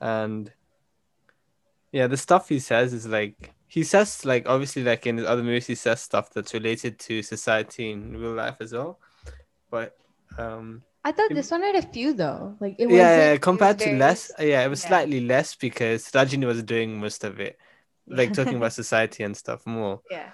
And 0.00 0.52
yeah, 1.92 2.06
the 2.06 2.16
stuff 2.16 2.48
he 2.48 2.58
says 2.60 2.92
is 2.92 3.06
like 3.06 3.52
he 3.66 3.82
says 3.82 4.24
like 4.24 4.48
obviously 4.48 4.82
like 4.84 5.06
in 5.06 5.16
his 5.18 5.26
other 5.26 5.42
movies 5.42 5.66
he 5.66 5.74
says 5.74 6.00
stuff 6.00 6.30
that's 6.30 6.54
related 6.54 6.98
to 7.00 7.22
society 7.22 7.90
in 7.90 8.16
real 8.16 8.34
life 8.34 8.56
as 8.60 8.72
well, 8.72 8.98
but 9.70 9.96
um 10.38 10.82
I 11.04 11.12
thought 11.12 11.32
this 11.34 11.50
one 11.50 11.62
had 11.62 11.76
a 11.76 11.82
few 11.82 12.12
though. 12.14 12.56
Like 12.60 12.76
it 12.78 12.86
yeah, 12.88 12.96
yeah, 12.96 13.16
yeah, 13.32 13.32
was 13.32 13.40
compared 13.40 13.78
to 13.80 13.90
less, 13.90 14.30
uh, 14.38 14.42
yeah, 14.44 14.64
it 14.64 14.68
was 14.68 14.82
yeah. 14.82 14.88
slightly 14.88 15.20
less 15.20 15.54
because 15.54 16.04
Rajini 16.10 16.46
was 16.46 16.62
doing 16.62 16.98
most 17.00 17.24
of 17.24 17.40
it, 17.40 17.58
like 18.06 18.32
talking 18.32 18.56
about 18.58 18.72
society 18.72 19.22
and 19.24 19.36
stuff 19.36 19.66
more. 19.66 20.00
yeah. 20.10 20.30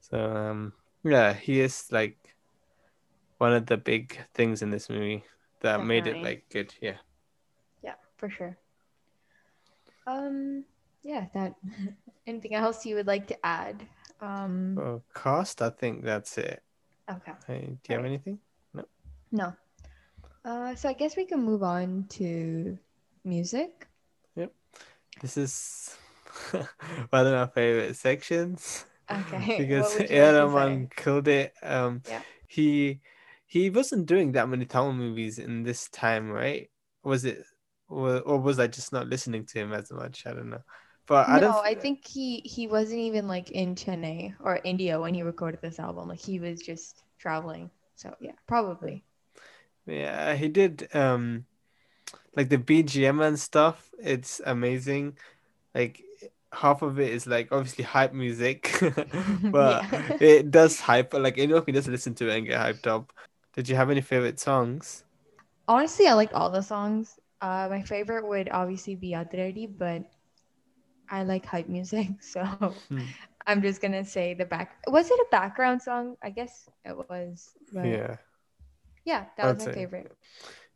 So 0.00 0.18
um 0.18 0.72
yeah, 1.04 1.32
he 1.32 1.60
is 1.60 1.86
like 1.92 2.18
one 3.38 3.52
of 3.52 3.66
the 3.66 3.76
big 3.76 4.18
things 4.34 4.62
in 4.62 4.70
this 4.70 4.88
movie 4.88 5.24
that 5.60 5.82
made 5.82 6.06
it 6.06 6.22
like 6.22 6.44
good. 6.50 6.74
Yeah. 6.80 6.98
Yeah, 7.82 7.94
for 8.16 8.30
sure. 8.30 8.56
Um, 10.06 10.64
yeah, 11.02 11.26
that. 11.34 11.54
Anything 12.26 12.54
else 12.54 12.84
you 12.86 12.96
would 12.96 13.06
like 13.06 13.26
to 13.28 13.46
add? 13.46 13.86
Um, 14.20 14.74
For 14.74 15.02
cast, 15.14 15.62
I 15.62 15.70
think 15.70 16.04
that's 16.04 16.36
it. 16.38 16.62
okay, 17.10 17.32
Hey, 17.46 17.78
do 17.82 17.92
you 17.92 17.94
have 17.96 18.04
Alright. 18.04 18.06
anything? 18.06 18.38
No. 18.74 18.84
No. 19.32 19.54
Uh, 20.44 20.74
so 20.74 20.88
I 20.88 20.92
guess 20.94 21.16
we 21.16 21.26
can 21.26 21.42
move 21.42 21.62
on 21.62 22.06
to 22.10 22.78
music. 23.24 23.86
Yep. 24.36 24.52
This 25.20 25.36
is 25.36 25.96
one 27.10 27.26
of 27.26 27.32
my 27.32 27.46
favorite 27.48 27.96
sections 27.96 28.86
Okay. 29.10 29.56
because 29.58 29.84
what 29.84 30.00
would 30.00 30.10
you 30.10 30.16
A.R. 30.16 30.48
like 30.48 30.96
killed 30.96 31.28
it. 31.28 31.52
Um, 31.62 32.02
Yeah. 32.08 32.22
he 32.46 33.00
he 33.46 33.70
wasn't 33.70 34.06
doing 34.06 34.32
that 34.32 34.48
many 34.48 34.64
Tamil 34.64 34.92
movies 34.92 35.38
in 35.38 35.64
this 35.64 35.88
time, 35.88 36.30
right? 36.30 36.70
Was 37.02 37.24
it, 37.24 37.44
or, 37.88 38.20
or 38.20 38.38
was 38.38 38.60
I 38.60 38.68
just 38.68 38.92
not 38.92 39.08
listening 39.08 39.44
to 39.46 39.58
him 39.58 39.72
as 39.72 39.90
much? 39.90 40.26
I 40.26 40.32
don't 40.32 40.50
know. 40.50 40.62
But? 41.06 41.28
I 41.28 41.40
No. 41.40 41.58
I 41.58 41.74
think 41.74 42.06
he 42.06 42.40
he 42.44 42.66
wasn't 42.68 43.00
even 43.00 43.26
like 43.26 43.50
in 43.50 43.74
Chennai 43.74 44.34
or 44.40 44.60
India 44.62 45.00
when 45.00 45.14
he 45.14 45.22
recorded 45.22 45.60
this 45.60 45.78
album. 45.80 46.08
Like 46.08 46.20
he 46.20 46.38
was 46.38 46.62
just 46.62 47.02
traveling. 47.18 47.70
So 47.96 48.14
yeah, 48.20 48.32
probably. 48.46 49.02
Yeah, 49.90 50.34
he 50.34 50.48
did 50.48 50.94
um 50.94 51.46
like 52.36 52.48
the 52.50 52.58
BGM 52.58 53.20
and 53.20 53.38
stuff. 53.40 53.90
It's 54.00 54.40
amazing. 54.46 55.18
Like 55.74 56.02
half 56.52 56.82
of 56.82 57.00
it 57.00 57.12
is 57.12 57.26
like 57.26 57.52
obviously 57.52 57.84
hype 57.84 58.14
music, 58.14 58.80
but 59.52 59.86
Yeah. 59.92 60.12
it 60.20 60.50
does 60.50 60.80
hype. 60.80 61.14
Like 61.14 61.38
anyone 61.38 61.64
can 61.64 61.74
just 61.74 61.88
listen 61.88 62.14
to 62.16 62.28
it 62.30 62.38
and 62.38 62.46
get 62.46 62.60
hyped 62.60 62.88
up. 62.88 63.12
Did 63.54 63.68
you 63.68 63.76
have 63.76 63.90
any 63.90 64.02
favorite 64.02 64.40
songs? 64.40 65.04
Honestly, 65.66 66.06
I 66.06 66.12
liked 66.12 66.34
all 66.34 66.50
the 66.50 66.60
songs. 66.62 67.18
Uh, 67.40 67.66
my 67.70 67.80
favorite 67.82 68.26
would 68.28 68.50
obviously 68.50 68.94
be 68.94 69.12
Adiradi, 69.12 69.66
but 69.66 70.04
I 71.10 71.24
like 71.24 71.44
hype 71.44 71.68
music, 71.68 72.08
so 72.22 72.42
Hmm. 72.88 73.10
I'm 73.46 73.62
just 73.62 73.80
gonna 73.82 74.04
say 74.04 74.34
the 74.34 74.44
back. 74.44 74.76
Was 74.88 75.10
it 75.10 75.18
a 75.20 75.26
background 75.30 75.82
song? 75.82 76.16
I 76.22 76.30
guess 76.30 76.68
it 76.84 76.96
was. 76.96 77.54
But 77.72 78.00
yeah, 78.00 78.16
Yeah. 79.04 79.24
that 79.36 79.54
was 79.56 79.66
my 79.66 79.72
favorite. 79.72 80.12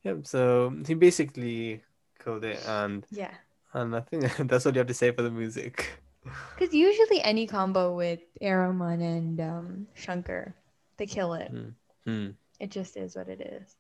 Yep. 0.05 0.27
So 0.27 0.73
he 0.87 0.95
basically 0.95 1.83
killed 2.23 2.45
it, 2.45 2.61
and 2.67 3.05
Yeah, 3.11 3.33
and 3.73 3.97
I 3.97 4.01
think 4.01 4.25
that's 4.49 4.67
all 4.67 4.73
you 4.73 4.79
have 4.79 4.89
to 4.89 4.95
say 4.95 5.11
for 5.13 5.23
the 5.23 5.31
music. 5.31 5.91
Because 6.57 6.73
usually 6.73 7.21
any 7.21 7.47
combo 7.47 7.95
with 7.95 8.21
A.R. 8.41 8.69
Rahman 8.73 9.03
and 9.03 9.41
um, 9.43 9.87
Shankar, 9.93 10.55
they 10.97 11.05
kill 11.05 11.35
it. 11.35 11.51
Hmm. 11.51 11.69
Hmm. 12.07 12.29
It 12.59 12.71
just 12.71 12.97
is 12.97 13.15
what 13.15 13.29
it 13.29 13.43
is. 13.43 13.77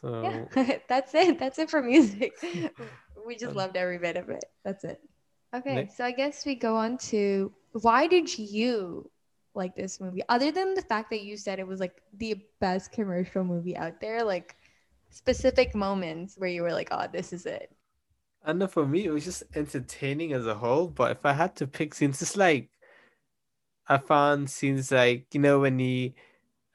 So 0.00 0.22
Yeah, 0.22 0.78
that's 0.88 1.14
it. 1.14 1.38
That's 1.38 1.58
it 1.60 1.70
for 1.70 1.80
music. 1.80 2.32
we 3.26 3.34
just 3.36 3.50
Um, 3.50 3.56
loved 3.56 3.76
every 3.76 3.98
bit 3.98 4.16
of 4.16 4.28
it. 4.28 4.44
That's 4.64 4.82
it. 4.82 4.98
Okay, 5.54 5.74
Next. 5.86 5.96
so 5.96 6.04
I 6.04 6.10
guess 6.10 6.44
we 6.44 6.56
go 6.56 6.74
on 6.76 6.98
to 7.14 7.52
why 7.72 8.06
did 8.08 8.26
you 8.38 9.08
like 9.58 9.76
this 9.76 10.00
movie? 10.00 10.22
Other 10.30 10.52
than 10.52 10.74
the 10.74 10.82
fact 10.82 11.10
that 11.10 11.22
you 11.22 11.36
said 11.36 11.60
it 11.60 11.68
was 11.68 11.80
like 11.80 12.02
the 12.18 12.36
best 12.60 12.92
commercial 12.92 13.44
movie 13.44 13.76
out 13.76 14.00
there, 14.00 14.24
like 14.24 14.56
specific 15.10 15.74
moments 15.74 16.36
where 16.38 16.50
you 16.50 16.62
were 16.62 16.72
like, 16.72 16.88
oh, 16.92 17.06
this 17.12 17.32
is 17.34 17.46
it. 17.46 17.72
I 18.44 18.52
know 18.52 18.66
for 18.66 18.84
me 18.86 19.04
it 19.04 19.10
was 19.12 19.24
just 19.24 19.44
entertaining 19.54 20.32
as 20.32 20.44
a 20.46 20.56
whole, 20.56 20.88
but 20.88 21.12
if 21.12 21.24
I 21.24 21.34
had 21.34 21.54
to 21.56 21.68
pick 21.68 21.94
scenes, 21.94 22.20
it's 22.22 22.36
like 22.36 22.70
I 23.86 23.98
found 23.98 24.50
scenes 24.50 24.90
like, 24.92 25.26
you 25.34 25.40
know, 25.40 25.60
when 25.60 25.78
he 25.78 26.14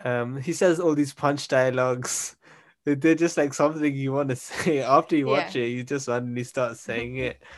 um 0.04 0.38
he 0.42 0.54
says 0.54 0.80
all 0.80 0.96
these 0.96 1.14
punch 1.14 1.48
dialogues. 1.50 2.38
they- 2.86 2.96
They're 2.96 3.16
just 3.16 3.38
like 3.38 3.54
something 3.56 3.96
you 3.96 4.14
want 4.14 4.30
to 4.32 4.36
say 4.38 4.82
after 4.82 5.16
you 5.18 5.28
watch 5.28 5.56
it, 5.58 5.70
you 5.70 5.84
just 5.84 6.06
suddenly 6.08 6.44
start 6.46 6.78
saying 6.78 7.18
it. 7.18 7.42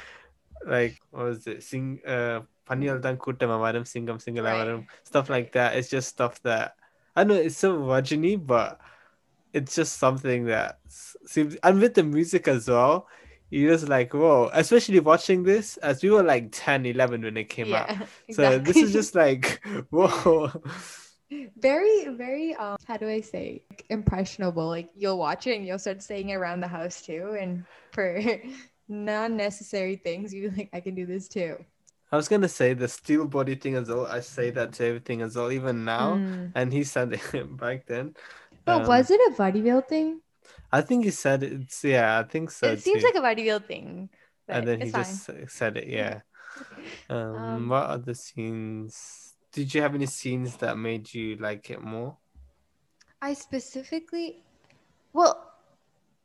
Like 0.66 1.00
what 1.12 1.26
was 1.26 1.48
it? 1.48 1.64
Sing 1.64 2.02
uh 2.08 2.42
Paniyal 2.68 3.02
Kuttam 3.18 3.50
Avaram 3.50 3.84
Singam 3.84 4.18
Singalavaram 4.24 4.78
Right. 4.78 4.88
stuff 5.04 5.30
like 5.30 5.52
that. 5.54 5.76
It's 5.76 5.90
just 5.90 6.10
stuff 6.10 6.42
that 6.44 6.76
I 7.16 7.24
know 7.24 7.36
it's 7.36 7.58
so 7.58 7.78
Rajini, 7.78 8.44
but 8.46 8.80
it's 9.54 9.76
just 9.76 9.98
something 9.98 10.46
that 10.46 10.80
seems 11.26 11.56
and 11.64 11.80
with 11.80 11.94
the 11.94 12.04
music 12.04 12.48
as 12.48 12.68
well 12.68 13.08
you're 13.50 13.72
just 13.72 13.88
like 13.88 14.14
whoa 14.14 14.50
especially 14.52 15.00
watching 15.00 15.44
this 15.44 15.78
as 15.78 16.04
we 16.04 16.10
were 16.10 16.24
like 16.24 16.50
10 16.52 16.86
11 16.86 17.22
when 17.22 17.38
it 17.38 17.48
came 17.48 17.74
out 17.74 17.90
so 18.32 18.60
this 18.60 18.76
is 18.76 18.92
just 18.92 19.16
like 19.16 19.64
whoa 19.92 20.52
very, 21.58 22.08
very 22.10 22.56
um 22.56 22.78
how 22.88 22.98
do 22.98 23.08
I 23.08 23.22
say 23.22 23.64
impressionable. 23.90 24.68
Like 24.68 24.90
you'll 24.96 25.18
watch 25.18 25.48
it 25.48 25.58
and 25.58 25.66
you'll 25.66 25.80
start 25.80 26.02
saying 26.04 26.30
it 26.30 26.36
around 26.36 26.62
the 26.62 26.68
house 26.68 27.02
too. 27.02 27.36
And 27.40 27.66
for 27.92 28.22
non-necessary 28.88 29.98
things, 29.98 30.34
you 30.34 30.54
like, 30.56 30.70
I 30.74 30.80
can 30.80 30.96
do 30.96 31.06
this 31.06 31.28
too. 31.28 31.58
I 32.16 32.18
was 32.18 32.28
gonna 32.30 32.48
say 32.50 32.74
the 32.74 32.88
steel 32.88 33.28
body 33.28 33.56
thing 33.56 33.76
as 33.76 33.90
well 33.90 34.06
i 34.08 34.20
say 34.20 34.50
that 34.52 34.74
to 34.74 34.86
everything 34.86 35.22
as 35.22 35.36
well 35.36 35.52
even 35.52 35.86
now 35.86 36.22
Mm. 36.22 36.54
and 36.56 36.74
he 36.74 36.84
said 36.84 37.14
it 37.14 37.58
back 37.58 37.86
then 37.88 38.16
But 38.66 38.86
Um, 38.86 38.88
was 38.88 39.10
it 39.12 39.20
a 39.32 39.36
bodybuild 39.36 39.88
thing? 39.88 40.22
i 40.72 40.82
think 40.82 41.04
he 41.06 41.12
said 41.12 41.44
it's 41.44 41.84
yeah 41.84 42.20
i 42.20 42.24
think 42.24 42.52
so 42.52 42.74
it 42.74 42.80
seems 42.80 43.04
too. 43.04 43.10
like 43.14 43.16
a 43.16 43.26
bodybuild 43.26 43.66
thing. 43.68 44.10
And 44.48 44.68
then 44.68 44.82
he 44.82 44.92
fine. 44.92 45.22
just 45.22 45.30
said 45.48 45.78
it 45.78 45.88
yeah 45.88 46.22
um, 47.10 47.70
Um, 47.70 47.70
what 47.70 47.86
other 47.88 48.14
scenes 48.14 49.36
did 49.52 49.74
you 49.74 49.82
have 49.82 49.96
any 49.96 50.06
scenes 50.08 50.58
that 50.58 50.78
made 50.78 51.14
you 51.14 51.36
like 51.38 51.70
it 51.70 51.82
more 51.82 52.18
I 53.22 53.34
specifically, 53.34 54.44
well, 55.14 55.52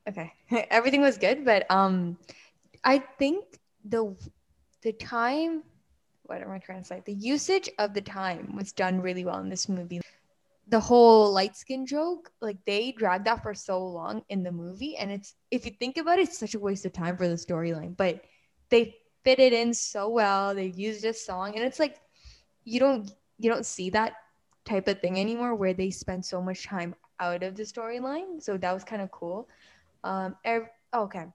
okay, 0.08 0.32
everything 0.70 1.00
was 1.00 1.18
good, 1.18 1.44
but 1.44 1.70
um, 1.70 2.18
I 2.84 2.98
think 3.18 3.44
the 3.84 4.16
the 4.82 4.92
time, 4.92 5.62
what 6.30 6.40
am 6.40 6.52
I 6.52 6.58
trying 6.58 6.78
to 6.80 6.86
say? 6.86 7.02
The 7.04 7.12
usage 7.12 7.68
of 7.78 7.92
the 7.92 8.00
time 8.00 8.54
was 8.56 8.72
done 8.72 9.00
really 9.00 9.24
well 9.24 9.40
in 9.40 9.48
this 9.50 9.68
movie. 9.68 10.00
The 10.68 10.78
whole 10.78 11.32
light 11.32 11.56
skin 11.56 11.84
joke, 11.84 12.30
like 12.40 12.58
they 12.64 12.92
dragged 12.92 13.26
that 13.26 13.42
for 13.42 13.52
so 13.52 13.84
long 13.84 14.22
in 14.28 14.44
the 14.44 14.52
movie, 14.52 14.96
and 14.96 15.10
it's 15.10 15.34
if 15.50 15.66
you 15.66 15.72
think 15.72 15.96
about 15.96 16.20
it, 16.20 16.28
it's 16.28 16.38
such 16.38 16.54
a 16.54 16.60
waste 16.60 16.86
of 16.86 16.92
time 16.92 17.16
for 17.16 17.26
the 17.26 17.34
storyline. 17.34 17.96
But 17.96 18.22
they 18.70 18.94
fit 19.24 19.40
it 19.40 19.52
in 19.52 19.74
so 19.74 20.08
well. 20.08 20.54
They 20.54 20.66
used 20.66 21.04
a 21.04 21.12
song, 21.12 21.56
and 21.56 21.64
it's 21.64 21.80
like 21.80 21.96
you 22.64 22.78
don't 22.78 23.10
you 23.38 23.50
don't 23.50 23.66
see 23.66 23.90
that 23.90 24.12
type 24.64 24.86
of 24.86 25.00
thing 25.00 25.18
anymore 25.18 25.56
where 25.56 25.74
they 25.74 25.90
spend 25.90 26.24
so 26.24 26.40
much 26.40 26.64
time 26.64 26.94
out 27.18 27.42
of 27.42 27.56
the 27.56 27.64
storyline. 27.64 28.40
So 28.40 28.56
that 28.56 28.72
was 28.72 28.84
kind 28.84 29.02
of 29.02 29.10
cool. 29.10 29.48
Um, 30.04 30.36
ev- 30.44 30.70
okay, 30.94 31.26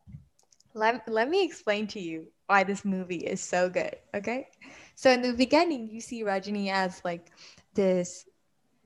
let, 0.76 1.08
let 1.08 1.30
me 1.30 1.44
explain 1.44 1.88
to 1.88 2.00
you 2.00 2.28
why 2.48 2.64
this 2.64 2.86
movie 2.86 3.26
is 3.26 3.42
so 3.42 3.70
good. 3.70 3.96
Okay, 4.14 4.48
so 4.96 5.10
in 5.10 5.22
the 5.22 5.34
beginning, 5.34 5.90
you 5.90 6.02
see 6.02 6.24
Rajini 6.24 6.72
as 6.72 7.02
like 7.04 7.32
this 7.74 8.26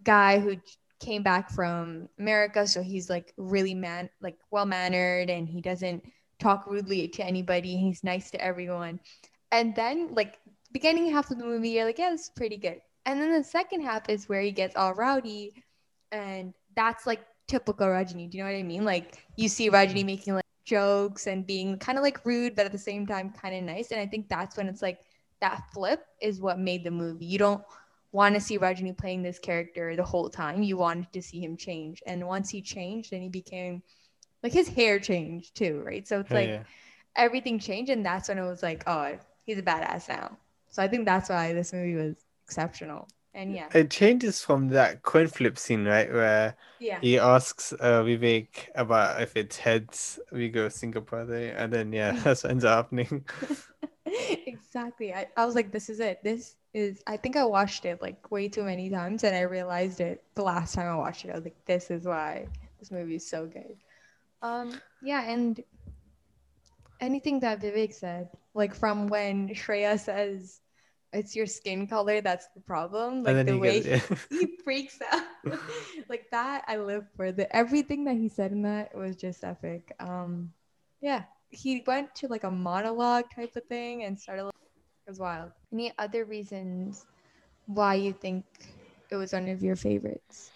guy 0.04 0.40
who 0.40 0.56
came 1.00 1.24
back 1.24 1.50
from 1.50 2.08
America, 2.20 2.66
so 2.68 2.82
he's 2.82 3.10
like 3.10 3.34
really 3.38 3.74
man, 3.74 4.10
like 4.22 4.38
well 4.52 4.66
mannered, 4.66 5.30
and 5.30 5.50
he 5.50 5.60
doesn't 5.60 6.04
talk 6.40 6.66
rudely 6.68 7.08
to 7.10 7.26
anybody. 7.26 7.76
He's 7.76 8.04
nice 8.04 8.32
to 8.32 8.42
everyone. 8.42 9.00
And 9.52 9.76
then 9.76 10.14
like 10.14 10.40
beginning 10.72 11.12
half 11.12 11.32
of 11.32 11.40
the 11.40 11.46
movie, 11.46 11.70
you're 11.70 11.86
like, 11.86 12.00
yeah, 12.00 12.12
this 12.12 12.26
is 12.26 12.32
pretty 12.36 12.58
good. 12.58 12.82
And 13.06 13.20
then 13.20 13.34
the 13.34 13.44
second 13.44 13.82
half 13.82 14.08
is 14.10 14.30
where 14.30 14.42
he 14.42 14.52
gets 14.52 14.76
all 14.76 14.94
rowdy, 14.94 15.54
and 16.12 16.54
that's 16.76 17.08
like 17.08 17.26
typical 17.48 17.88
Rajini. 17.88 18.30
Do 18.30 18.38
you 18.38 18.44
know 18.44 18.52
what 18.52 18.58
I 18.58 18.64
mean? 18.64 18.86
Like 18.86 19.18
you 19.36 19.50
see 19.50 19.70
Rajini 19.70 19.98
mm-hmm. 19.98 20.06
making 20.06 20.36
like 20.36 20.46
jokes 20.70 21.28
and 21.28 21.46
being 21.48 21.78
kind 21.80 21.98
of 21.98 22.04
like 22.04 22.26
rude, 22.26 22.56
but 22.56 22.66
at 22.66 22.72
the 22.72 22.78
same 22.78 23.08
time 23.08 23.32
kind 23.32 23.56
of 23.56 23.64
nice. 23.64 23.92
And 23.92 24.00
I 24.00 24.06
think 24.08 24.30
that's 24.30 24.58
when 24.58 24.68
it's 24.70 24.82
like 24.82 25.00
that 25.42 25.64
flip 25.74 26.06
is 26.22 26.42
what 26.42 26.60
made 26.60 26.84
the 26.84 26.92
movie. 26.92 27.26
You 27.26 27.40
don't 27.40 27.64
want 28.12 28.36
to 28.36 28.42
see 28.42 28.58
Rajini 28.60 28.98
playing 28.98 29.24
this 29.24 29.40
character 29.40 29.96
the 29.96 30.04
whole 30.04 30.30
time. 30.30 30.64
You 30.64 30.78
wanted 30.78 31.12
to 31.14 31.22
see 31.22 31.40
him 31.42 31.58
change, 31.58 32.04
and 32.08 32.26
once 32.28 32.50
he 32.50 32.62
changed, 32.62 33.12
then 33.12 33.22
he 33.22 33.30
became 33.30 33.84
like 34.44 34.54
his 34.54 34.68
hair 34.70 35.00
changed 35.00 35.56
too, 35.56 35.82
right? 35.86 36.08
So 36.08 36.20
it's 36.22 36.32
Oh, 36.32 36.36
like 36.36 36.50
yeah. 36.50 36.64
everything 37.16 37.60
changed, 37.60 37.92
and 37.92 38.06
that's 38.06 38.30
when 38.30 38.38
it 38.40 38.44
was 38.48 38.64
like, 38.64 38.84
oh, 38.88 39.18
he's 39.46 39.60
a 39.60 39.64
badass 39.64 40.10
now. 40.10 40.38
So 40.70 40.84
I 40.84 40.88
think 40.88 41.06
that's 41.06 41.30
why 41.30 41.54
this 41.54 41.74
movie 41.74 41.96
was 41.96 42.26
exceptional. 42.46 43.08
And 43.34 43.56
yeah, 43.56 43.68
It 43.74 43.92
changes 43.92 44.42
from 44.42 44.70
that 44.70 45.04
coin 45.04 45.28
flip 45.28 45.58
scene, 45.58 45.86
right? 45.86 46.12
Where 46.12 46.56
yeah, 46.80 47.00
he 47.02 47.20
asks 47.20 47.74
uh, 47.74 48.02
Vivek 48.04 48.70
about 48.76 49.22
if 49.22 49.36
it's 49.38 49.58
heads, 49.58 50.20
we 50.32 50.50
go 50.50 50.68
Singapore 50.70 51.26
there, 51.26 51.56
and 51.58 51.72
then 51.72 51.94
yeah, 51.94 52.12
that's 52.24 52.44
what 52.44 52.52
ends 52.52 52.66
up 52.66 52.86
happening. 52.86 53.26
exactly. 54.48 55.14
I, 55.14 55.28
I 55.38 55.46
was 55.46 55.56
like, 55.56 55.72
this 55.72 55.90
is 55.90 56.00
it. 56.00 56.24
This 56.24 56.56
is. 56.74 57.04
I 57.08 57.18
think 57.18 57.36
I 57.36 57.46
watched 57.46 57.86
it 57.86 58.02
like 58.02 58.32
way 58.32 58.48
too 58.50 58.64
many 58.64 58.90
times, 58.90 59.24
and 59.24 59.36
I 59.36 59.42
realized 59.42 60.02
it 60.02 60.24
the 60.36 60.44
last 60.44 60.74
time 60.74 60.88
I 60.88 60.96
watched 60.96 61.26
it. 61.26 61.32
I 61.32 61.36
was 61.36 61.44
like, 61.44 61.66
this 61.66 61.92
is 61.92 62.06
why 62.06 62.48
this 62.80 62.92
movie 62.92 63.16
is 63.16 63.30
so 63.30 63.46
good. 63.46 63.78
Um, 64.42 64.82
yeah, 65.02 65.30
and 65.30 65.62
anything 67.00 67.40
that 67.42 67.62
Vivek 67.62 67.94
said, 67.94 68.30
like 68.54 68.74
from 68.74 69.08
when 69.08 69.50
Shreya 69.50 70.00
says, 70.00 70.62
"It's 71.14 71.36
your 71.36 71.46
skin 71.46 71.88
color 71.88 72.22
that's 72.22 72.48
the 72.56 72.62
problem," 72.62 73.24
like 73.24 73.46
the 73.46 73.58
way 73.58 73.82
yeah. 73.84 74.00
he 74.30 74.58
freaks 74.64 75.00
out 75.12 75.24
like 76.10 76.30
that 76.32 76.64
i 76.68 76.78
live 76.78 77.06
for 77.16 77.32
the 77.32 77.50
everything 77.56 78.06
that 78.06 78.16
he 78.16 78.30
said 78.30 78.52
in 78.52 78.62
that 78.62 78.96
was 78.96 79.16
just 79.16 79.44
epic 79.44 79.96
um 80.00 80.52
yeah 81.02 81.24
he 81.50 81.84
went 81.88 82.14
to 82.14 82.28
like 82.28 82.44
a 82.44 82.52
monologue 82.52 83.26
type 83.34 83.56
of 83.56 83.64
thing 83.66 84.04
and 84.04 84.20
started 84.20 84.46
it 84.46 84.54
was 85.08 85.20
wild 85.20 85.52
any 85.74 85.92
other 85.98 86.26
reasons 86.26 87.06
why 87.66 87.96
you 87.96 88.14
think 88.14 88.46
it 89.10 89.16
was 89.16 89.34
one 89.34 89.48
of 89.48 89.64
your 89.64 89.76
favorites 89.76 90.52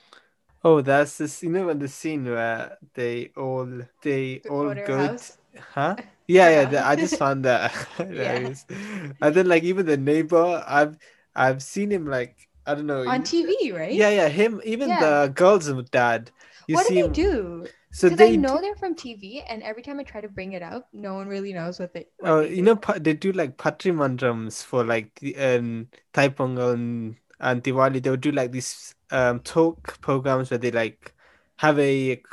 Oh, 0.66 0.80
that's 0.80 1.18
this. 1.18 1.44
You 1.44 1.50
know, 1.50 1.66
when 1.68 1.80
the 1.80 1.89
scene 1.89 2.24
where 2.24 2.78
they 2.94 3.32
all 3.36 3.68
they 4.02 4.39
The 4.44 4.50
all 4.50 4.74
go, 4.74 5.18
huh? 5.60 5.96
Yeah, 6.27 6.49
yeah. 6.49 6.65
Yeah. 6.65 6.65
the- 6.65 6.86
I 6.86 6.95
just 6.95 7.17
found 7.17 7.45
that 7.45 7.71
hilarious. 7.97 8.65
And 9.21 9.36
then, 9.36 9.47
like, 9.47 9.63
even 9.63 9.86
the 9.86 9.97
neighbor, 9.97 10.63
I've 10.67 10.97
I've 11.36 11.62
seen 11.63 11.91
him 11.91 12.05
like 12.07 12.47
I 12.65 12.75
don't 12.75 12.86
know. 12.88 13.03
on 13.05 13.21
tv 13.23 13.73
right 13.73 13.91
Yeah, 13.91 14.09
yeah. 14.09 14.29
Him, 14.29 14.62
even 14.65 14.89
Yeah. 14.89 14.97
the 14.97 15.31
girl's 15.36 15.67
dad. 15.91 16.31
You 16.67 16.77
what 16.77 16.88
see 16.88 16.95
do 16.95 17.01
they 17.01 17.07
him. 17.07 17.13
do 17.13 17.69
So 17.91 18.09
they 18.15 18.31
i 18.31 18.38
know 18.38 18.59
they're 18.62 18.75
from 18.75 18.95
tv 18.95 19.43
and 19.47 19.63
every 19.63 19.81
time 19.81 19.99
i 19.99 20.03
try 20.03 20.21
to 20.21 20.27
bring 20.29 20.53
it 20.53 20.62
up 20.62 20.88
no 20.93 21.13
one 21.15 21.27
really 21.27 21.53
knows 21.53 21.79
what 21.79 21.93
they 21.93 22.07
what 22.17 22.31
Oh, 22.31 22.39
they 22.39 22.49
you 22.49 22.62
do. 22.62 22.62
know, 22.62 22.75
pa- 22.77 22.99
they 22.99 23.13
do 23.13 23.31
like 23.33 23.57
pattimandrams 23.57 24.63
for 24.63 24.83
like 24.86 25.13
the 25.15 25.36
um, 25.38 25.89
Thai 26.13 26.29
Pongal 26.29 26.73
and, 26.73 27.17
and 27.39 27.62
Diwali. 27.63 28.01
They'll 28.01 28.15
do 28.17 28.31
like 28.31 28.51
these 28.51 28.95
um 29.12 29.41
talk 29.41 29.99
programs 30.01 30.49
where 30.49 30.57
they 30.57 30.71
like 30.71 31.13
have 31.57 31.77
a 31.79 32.23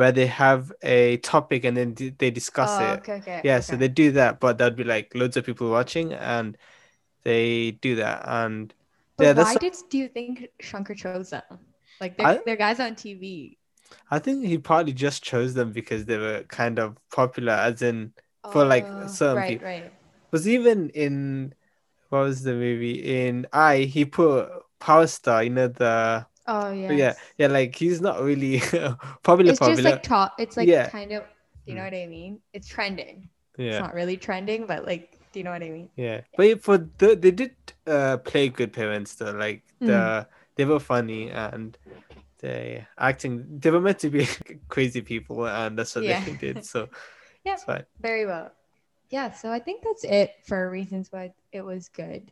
where 0.00 0.12
they 0.12 0.26
have 0.26 0.72
a 0.82 1.18
topic 1.18 1.64
and 1.64 1.76
then 1.76 1.94
d- 1.94 2.10
they 2.18 2.30
discuss 2.32 2.80
oh, 2.80 2.80
it. 2.80 3.00
okay 3.00 3.14
okay 3.18 3.44
Yeah, 3.44 3.60
so 3.60 3.76
they 3.76 3.88
do 3.88 4.12
that, 4.12 4.40
but 4.40 4.58
there'd 4.58 4.76
be 4.76 4.84
like 4.84 5.14
loads 5.14 5.36
of 5.36 5.44
people 5.46 5.70
watching, 5.70 6.12
and 6.14 6.56
they 7.24 7.72
do 7.72 7.96
that. 7.96 8.22
And 8.26 8.74
But 9.16 9.28
yeah, 9.28 9.34
why 9.34 9.56
did 9.56 9.76
do 9.88 9.98
you 9.98 10.08
think 10.08 10.48
Shankar 10.60 10.94
chose 10.94 11.30
them? 11.30 11.44
Like 12.00 12.16
they're, 12.16 12.26
I- 12.26 12.40
they're 12.44 12.56
guys 12.56 12.80
on 12.80 12.96
TV. 12.96 13.58
I 14.10 14.18
think 14.18 14.44
he 14.44 14.58
partly 14.58 14.92
just 14.92 15.22
chose 15.22 15.54
them 15.54 15.72
because 15.72 16.04
they 16.04 16.18
were 16.18 16.44
kind 16.44 16.78
of 16.78 16.98
popular, 17.10 17.52
as 17.54 17.82
in 17.82 18.14
For, 18.48 18.64
like, 18.64 18.90
Oh, 18.92 19.06
certain 19.06 19.42
right, 19.42 19.44
people. 19.44 19.66
right. 19.66 19.92
was 20.32 20.48
even 20.48 20.90
in 20.90 21.54
what 22.10 22.20
was 22.22 22.42
the 22.44 22.54
movie 22.54 23.26
in 23.26 23.46
I 23.52 23.78
he 23.80 24.04
put 24.06 24.50
Power 24.80 25.06
Star, 25.08 25.44
you 25.44 25.50
know 25.50 25.68
the 25.68 26.26
Oh 26.50 26.72
yeah. 26.72 26.92
yeah 26.96 27.14
yeah 27.38 27.46
like 27.46 27.76
he's 27.76 28.00
not 28.00 28.20
really 28.22 28.58
popular 29.22 29.52
It's 29.52 29.60
just 29.60 29.84
like 29.84 30.02
top. 30.02 30.34
It's 30.38 30.56
like 30.56 30.68
Yeah. 30.68 30.88
kind 30.90 31.12
of. 31.12 31.24
You 31.66 31.76
know 31.76 31.82
Mm. 31.82 31.92
what 31.92 31.94
I 31.94 32.06
mean? 32.06 32.40
It's 32.52 32.66
trending. 32.66 33.28
It's 33.54 33.68
yeah 33.70 33.80
not 33.80 33.94
really 33.94 34.16
trending, 34.16 34.66
but 34.66 34.84
like 34.86 35.18
Do 35.32 35.38
you 35.38 35.44
know 35.44 35.52
what 35.52 35.62
I 35.62 35.70
mean? 35.70 35.88
Yeah, 35.96 36.22
but 36.36 36.62
for 36.62 36.78
the 36.98 37.14
they 37.14 37.30
did 37.30 37.54
uh 37.86 38.16
play 38.18 38.48
good 38.48 38.72
parents 38.72 39.14
though. 39.14 39.30
Like 39.30 39.62
the 39.78 40.26
they 40.56 40.64
were 40.64 40.80
funny 40.80 41.30
and 41.30 41.78
they 42.40 42.86
acting. 42.98 43.60
They 43.60 43.70
were 43.70 43.80
meant 43.80 44.00
to 44.00 44.10
be 44.10 44.26
crazy 44.68 45.02
people, 45.02 45.46
and 45.46 45.78
that's 45.78 45.94
what 45.94 46.04
Yeah. 46.04 46.24
they 46.24 46.34
did. 46.34 46.64
So 46.64 46.88
Yeah. 47.44 47.54
it's. 47.54 47.66
Very 48.00 48.26
well. 48.26 48.50
Yeah, 49.10 49.30
so 49.32 49.50
I 49.50 49.58
think 49.58 49.82
that's 49.82 50.04
it 50.04 50.30
for 50.46 50.70
reasons 50.70 51.12
why 51.12 51.34
it 51.52 51.62
was 51.62 51.88
good. 51.88 52.30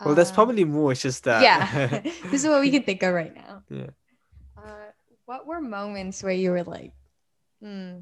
Well, 0.00 0.14
there's 0.14 0.30
Uh, 0.30 0.34
probably 0.34 0.64
more. 0.64 0.92
It's 0.92 1.02
just 1.02 1.24
that. 1.24 1.42
yeah. 1.42 2.00
this 2.30 2.44
is 2.44 2.46
what 2.48 2.60
we 2.60 2.70
can 2.70 2.82
think 2.82 3.02
of 3.02 3.14
right 3.14 3.34
now. 3.34 3.62
Yeah. 3.68 3.90
Uh, 4.56 4.90
what 5.26 5.46
were 5.46 5.60
moments 5.60 6.22
where 6.22 6.32
you 6.32 6.50
were 6.50 6.64
like, 6.64 6.92
hmm, 7.60 8.00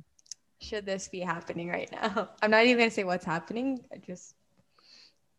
should 0.61 0.87
this 0.87 1.09
be 1.09 1.21
happening 1.21 1.69
right 1.69 1.91
now? 1.93 2.31
I'm 2.43 2.51
not 2.51 2.65
even 2.65 2.79
gonna 2.79 2.91
say 2.91 3.05
what's 3.05 3.25
happening. 3.25 3.81
I 3.93 3.99
just 3.99 4.35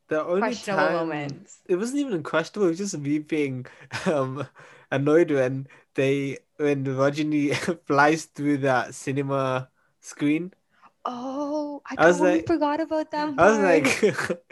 the 0.08 0.24
only 0.24 0.42
questionable 0.42 0.88
time 0.88 1.08
moments. 1.08 1.60
it 1.68 1.76
wasn't 1.76 2.00
even 2.00 2.24
questionable. 2.24 2.68
It 2.68 2.72
was 2.72 2.78
just 2.78 2.98
me 2.98 3.20
being 3.20 3.66
um 4.06 4.48
annoyed 4.92 5.32
when 5.32 5.68
they 5.96 6.38
when 6.58 6.86
Rajini 6.86 7.56
flies 7.88 8.26
through 8.26 8.58
that 8.60 8.94
cinema 8.94 9.70
screen. 10.02 10.54
Oh, 11.04 11.82
I 11.86 11.96
I 11.98 12.12
totally 12.12 12.32
like- 12.38 12.48
forgot 12.48 12.80
about 12.80 13.10
that. 13.12 13.34
I 13.38 13.50
was 13.50 13.60
like, 13.60 13.88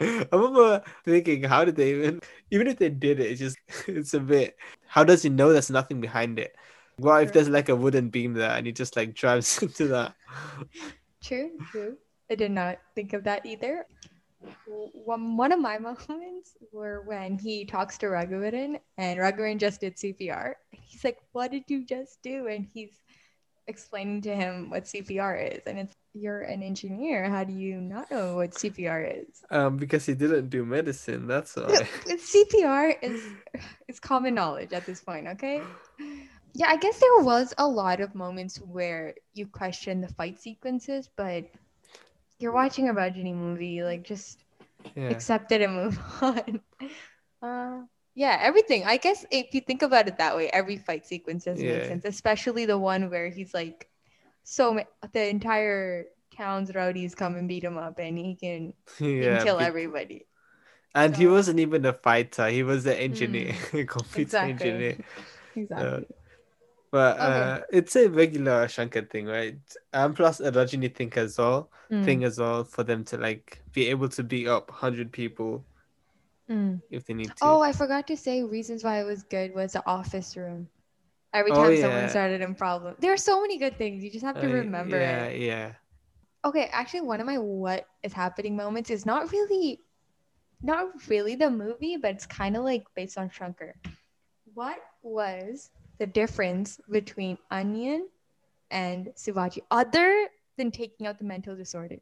I 0.00 0.26
remember 0.32 0.82
thinking, 1.04 1.44
how 1.44 1.64
did 1.64 1.76
they 1.76 1.90
even, 1.90 2.20
even 2.50 2.66
if 2.66 2.78
they 2.78 2.88
did 2.88 3.20
it, 3.20 3.30
it's 3.30 3.40
just, 3.40 3.58
it's 3.88 4.14
a 4.14 4.20
bit, 4.20 4.56
how 4.86 5.04
does 5.04 5.22
he 5.22 5.28
know 5.28 5.52
there's 5.52 5.70
nothing 5.70 6.00
behind 6.00 6.38
it? 6.38 6.54
What 6.96 7.22
if 7.22 7.32
there's 7.32 7.48
like 7.48 7.68
a 7.68 7.76
wooden 7.76 8.08
beam 8.10 8.34
there 8.34 8.50
and 8.50 8.66
he 8.66 8.72
just 8.72 8.96
like 8.96 9.14
drives 9.14 9.58
into 9.62 9.86
that? 9.88 10.14
True, 11.22 11.50
true. 11.70 11.96
I 12.30 12.34
did 12.34 12.50
not 12.50 12.78
think 12.94 13.12
of 13.12 13.24
that 13.24 13.46
either. 13.46 13.86
One, 14.66 15.36
one 15.36 15.52
of 15.52 15.60
my 15.60 15.78
moments 15.78 16.56
were 16.72 17.02
when 17.02 17.38
he 17.38 17.64
talks 17.64 17.98
to 17.98 18.06
Raghuvaran 18.06 18.80
and 18.98 19.18
Raghuvaran 19.20 19.58
just 19.58 19.80
did 19.80 19.96
CPR. 19.96 20.54
He's 20.72 21.04
like, 21.04 21.18
What 21.32 21.50
did 21.50 21.64
you 21.68 21.84
just 21.84 22.22
do? 22.22 22.46
And 22.46 22.66
he's 22.72 22.92
explaining 23.66 24.22
to 24.22 24.34
him 24.34 24.70
what 24.70 24.84
CPR 24.84 25.56
is. 25.56 25.62
And 25.66 25.78
it's, 25.80 25.94
You're 26.14 26.42
an 26.42 26.62
engineer. 26.62 27.30
How 27.30 27.44
do 27.44 27.52
you 27.52 27.80
not 27.80 28.10
know 28.10 28.34
what 28.36 28.54
CPR 28.54 29.04
is? 29.04 29.42
Um, 29.50 29.76
because 29.76 30.06
he 30.06 30.14
didn't 30.14 30.48
do 30.50 30.64
medicine, 30.64 31.26
that's 31.26 31.56
why. 31.56 31.86
CPR 32.18 32.94
is 33.02 33.22
is 33.88 34.00
common 34.00 34.34
knowledge 34.34 34.72
at 34.72 34.86
this 34.86 35.00
point, 35.00 35.26
okay? 35.28 35.62
Yeah, 36.54 36.68
I 36.68 36.76
guess 36.76 36.98
there 36.98 37.24
was 37.24 37.54
a 37.58 37.66
lot 37.66 38.00
of 38.00 38.14
moments 38.14 38.58
where 38.58 39.14
you 39.34 39.46
question 39.46 40.00
the 40.00 40.08
fight 40.08 40.40
sequences, 40.40 41.08
but 41.16 41.44
you're 42.38 42.52
watching 42.52 42.88
a 42.88 42.94
Rajini 42.94 43.34
movie, 43.34 43.82
like 43.82 44.02
just 44.04 44.38
Yeah. 44.96 45.10
accept 45.10 45.52
it 45.52 45.62
and 45.62 45.74
move 45.74 46.00
on. 46.22 46.60
Uh, 47.42 47.82
yeah, 48.14 48.38
everything. 48.40 48.84
I 48.84 48.96
guess 48.96 49.26
if 49.30 49.54
you 49.54 49.60
think 49.60 49.82
about 49.82 50.08
it 50.08 50.18
that 50.18 50.36
way, 50.36 50.50
every 50.50 50.78
fight 50.78 51.06
sequence 51.06 51.44
does 51.44 51.60
make 51.60 51.84
sense, 51.84 52.04
especially 52.04 52.66
the 52.66 52.78
one 52.78 53.10
where 53.10 53.28
he's 53.28 53.54
like, 53.54 53.89
so 54.50 54.80
the 55.12 55.28
entire 55.28 56.06
town's 56.36 56.74
rowdies 56.74 57.14
come 57.14 57.36
and 57.36 57.48
beat 57.48 57.62
him 57.64 57.78
up, 57.78 57.98
and 57.98 58.18
he 58.18 58.34
can, 58.34 58.74
Yeah. 59.00 59.38
can 59.38 59.44
kill 59.44 59.58
be- 59.58 59.64
everybody. 59.64 60.26
And 60.94 61.16
he 61.16 61.26
wasn't 61.26 61.60
even 61.60 61.86
a 61.86 61.92
fighter, 61.92 62.48
he 62.48 62.62
was 62.64 62.84
an 62.86 62.94
engineer, 62.94 63.54
complete 63.86 64.26
Exactly. 64.26 64.70
engineer. 64.70 64.98
Exactly. 65.56 66.06
But 66.90 67.18
Okay. 67.20 67.26
uh, 67.30 67.60
it's 67.72 67.94
a 67.94 68.08
regular 68.08 68.66
Shankar 68.66 69.02
thing, 69.02 69.26
right? 69.26 69.56
And 69.92 70.14
plus 70.16 70.40
a 70.40 70.50
Rajini 70.50 70.92
thing 70.94 71.12
as 71.14 71.38
well, 71.38 71.70
Mm, 71.92 72.04
thing 72.04 72.24
as 72.24 72.38
well, 72.38 72.64
for 72.64 72.82
them 72.82 73.04
to 73.04 73.16
like 73.16 73.62
be 73.72 73.86
able 73.88 74.08
to 74.10 74.24
beat 74.24 74.48
up 74.48 74.70
100 74.70 75.12
people 75.12 75.64
mm. 76.48 76.80
if 76.90 77.06
they 77.06 77.14
need 77.14 77.28
to. 77.36 77.42
Oh, 77.42 77.62
I 77.62 77.72
forgot 77.72 78.06
to 78.08 78.16
say 78.16 78.42
reasons 78.42 78.82
why 78.84 79.00
it 79.00 79.04
was 79.04 79.22
good 79.22 79.54
was 79.54 79.72
the 79.72 79.86
office 79.86 80.36
room. 80.36 80.68
Every 81.32 81.52
Oh, 81.52 81.54
time 81.54 81.76
yeah. 81.76 81.80
someone 81.82 82.08
started 82.08 82.40
in 82.40 82.54
problem, 82.54 82.96
there 82.98 83.12
are 83.12 83.16
so 83.16 83.40
many 83.40 83.58
good 83.58 83.76
things. 83.78 84.02
You 84.02 84.10
just 84.10 84.24
have 84.24 84.38
to 84.40 84.46
Uh, 84.48 84.52
remember 84.52 84.98
yeah, 84.98 85.24
it. 85.26 85.40
Yeah, 85.40 85.72
Okay, 86.44 86.68
actually, 86.72 87.02
one 87.02 87.20
of 87.20 87.26
my 87.26 87.38
what 87.38 87.86
is 88.02 88.12
happening 88.12 88.56
moments 88.56 88.90
is 88.90 89.04
not 89.06 89.30
really, 89.32 89.80
not 90.62 90.88
really 91.08 91.34
the 91.36 91.50
movie, 91.50 91.96
but 91.96 92.12
it's 92.12 92.26
kind 92.26 92.56
of 92.56 92.64
like 92.64 92.84
based 92.94 93.18
on 93.18 93.30
Shankar. 93.30 93.74
What 94.54 94.78
was 95.02 95.70
the 95.98 96.06
difference 96.06 96.80
between 96.90 97.38
Anniyan 97.52 98.06
and 98.70 99.08
Sivaji, 99.16 99.60
other 99.70 100.28
than 100.56 100.70
taking 100.70 101.06
out 101.06 101.18
the 101.18 101.24
mental 101.24 101.56
disorder? 101.56 101.98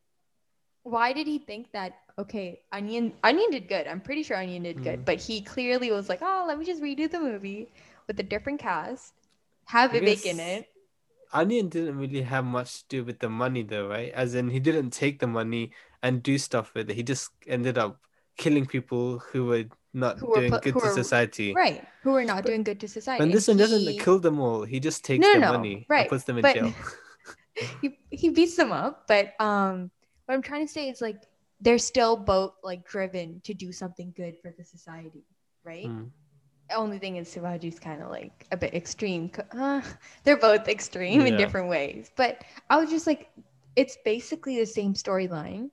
Why 0.83 1.13
did 1.13 1.27
he 1.27 1.39
think 1.39 1.73
that? 1.73 1.95
Okay, 2.19 2.61
Anniyan, 2.73 3.13
Anniyan 3.23 3.51
did 3.53 3.69
good. 3.69 3.87
I'm 3.87 4.01
pretty 4.01 4.23
sure 4.23 4.37
Anniyan 4.37 4.65
did 4.65 4.83
good, 4.83 5.01
Mm. 5.01 5.05
but 5.05 5.19
he 5.21 5.41
clearly 5.43 5.91
was 5.93 6.09
like, 6.09 6.21
oh, 6.23 6.45
let 6.49 6.59
me 6.59 6.65
just 6.65 6.83
redo 6.83 7.11
the 7.11 7.21
movie 7.21 7.69
with 8.07 8.19
a 8.21 8.23
different 8.23 8.61
cast, 8.61 9.15
have 9.69 9.93
I 9.95 10.01
Vivek 10.01 10.25
in 10.25 10.41
it. 10.41 10.67
Anniyan 11.33 11.69
didn't 11.69 11.99
really 12.01 12.23
have 12.25 12.45
much 12.45 12.81
to 12.81 12.85
do 12.89 13.05
with 13.05 13.19
the 13.21 13.29
money 13.29 13.63
though, 13.63 13.89
right? 13.89 14.13
As 14.17 14.35
in 14.35 14.49
he 14.49 14.61
didn't 14.61 14.91
take 14.97 15.21
the 15.21 15.27
money 15.29 15.73
and 16.03 16.23
do 16.23 16.39
stuff 16.39 16.73
with 16.75 16.89
it. 16.91 16.97
He 16.97 17.03
just 17.05 17.31
ended 17.47 17.77
up 17.77 18.01
killing 18.37 18.65
people 18.65 19.19
who 19.31 19.45
were 19.47 19.65
not 19.93 20.19
Who 20.19 20.29
were 20.29 20.41
doing 20.41 20.51
put- 20.53 20.63
good 20.65 20.75
to 20.81 20.89
were- 20.89 20.95
society. 21.03 21.53
Right, 21.53 21.85
who 22.03 22.13
were 22.13 22.25
not 22.25 22.47
doing 22.47 22.63
good 22.65 22.81
to 22.81 22.89
society. 22.89 23.23
And 23.23 23.33
this 23.33 23.49
one 23.49 23.57
doesn't 23.59 23.85
kill 24.01 24.19
them 24.21 24.41
all. 24.41 24.63
He 24.65 24.81
just 24.81 25.05
takes 25.05 25.21
No, 25.23 25.33
their 25.33 25.41
no, 25.43 25.53
money 25.53 25.85
right, 25.89 26.01
and 26.01 26.09
puts 26.09 26.25
them 26.25 26.39
in 26.39 26.43
but- 26.43 26.55
jail. 26.57 26.73
he, 27.83 27.99
he 28.11 28.29
beats 28.31 28.55
them 28.55 28.71
up 28.71 29.09
but 29.09 29.35
um 29.43 29.91
what 30.27 30.35
i'm 30.37 30.43
trying 30.43 30.65
to 30.65 30.73
say 30.73 30.89
is 30.89 31.01
like 31.03 31.19
they're 31.61 31.77
still 31.83 32.15
both 32.17 32.55
like 32.63 32.87
driven 32.87 33.41
to 33.43 33.53
do 33.53 33.73
something 33.73 34.15
good 34.17 34.39
for 34.39 34.55
the 34.57 34.63
society 34.63 35.25
right 35.65 35.87
Mm. 35.91 36.11
Only 36.75 36.99
thing 36.99 37.17
is 37.17 37.29
Sivaji's 37.29 37.79
kind 37.79 38.03
of 38.03 38.11
like 38.11 38.47
a 38.53 38.57
bit 38.57 38.75
extreme 38.75 39.31
uh, 39.53 39.81
they're 40.25 40.37
both 40.37 40.69
extreme 40.69 41.23
in 41.23 41.37
different 41.37 41.69
ways 41.69 42.11
but 42.17 42.45
i 42.71 42.77
was 42.77 42.91
just 42.91 43.07
like 43.07 43.31
it's 43.77 43.97
basically 44.05 44.59
the 44.59 44.67
same 44.67 44.95
storyline 44.95 45.71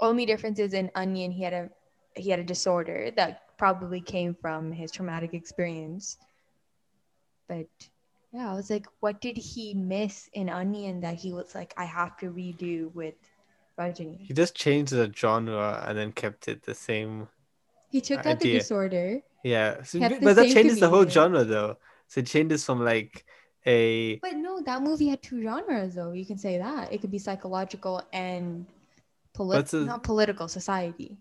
only 0.00 0.26
difference 0.26 0.58
is 0.58 0.74
in 0.74 0.90
Anniyan 0.96 1.32
he 1.32 1.42
had 1.42 1.52
a 1.52 1.70
he 2.14 2.30
had 2.30 2.40
a 2.40 2.44
disorder 2.44 3.10
that 3.16 3.56
probably 3.58 4.00
came 4.00 4.34
from 4.34 4.72
his 4.72 4.90
traumatic 4.90 5.34
experience 5.34 6.16
but 7.48 7.68
yeah 8.32 8.50
i 8.50 8.54
was 8.54 8.70
like 8.70 8.86
what 9.00 9.20
did 9.20 9.36
he 9.36 9.74
miss 9.74 10.28
in 10.32 10.48
Anniyan 10.48 11.02
that 11.02 11.14
he 11.14 11.32
was 11.32 11.54
like 11.54 11.74
i 11.76 11.84
have 11.84 12.16
to 12.18 12.30
redo 12.30 12.92
with 12.94 13.14
Rajini? 13.78 14.26
He 14.26 14.34
just 14.34 14.54
changed 14.54 14.92
the 14.92 15.12
genre 15.14 15.84
and 15.86 15.96
then 15.96 16.12
kept 16.12 16.48
it 16.48 16.62
the 16.64 16.74
same. 16.74 17.28
He 17.92 18.00
took 18.00 18.26
out 18.26 18.40
the 18.40 18.48
disorder 18.48 19.22
Yeah, 19.42 19.82
so, 19.82 20.06
but 20.22 20.34
that 20.36 20.48
changes 20.48 20.78
the 20.78 20.88
whole 20.88 21.06
genre 21.08 21.44
though. 21.44 21.76
So 22.08 22.20
it 22.20 22.26
changes 22.26 22.64
from 22.64 22.80
like 22.84 23.24
a 23.66 24.22
But 24.22 24.36
no, 24.36 24.62
that 24.62 24.80
movie 24.82 25.08
had 25.08 25.22
two 25.22 25.42
genres 25.42 25.94
though. 25.96 26.12
You 26.12 26.24
can 26.24 26.38
say 26.38 26.56
that. 26.56 26.90
It 26.92 27.02
could 27.02 27.10
be 27.10 27.18
psychological 27.18 28.02
and 28.12 28.66
political, 29.34 29.84
not 29.84 30.02
political, 30.04 30.48
society. 30.48 31.18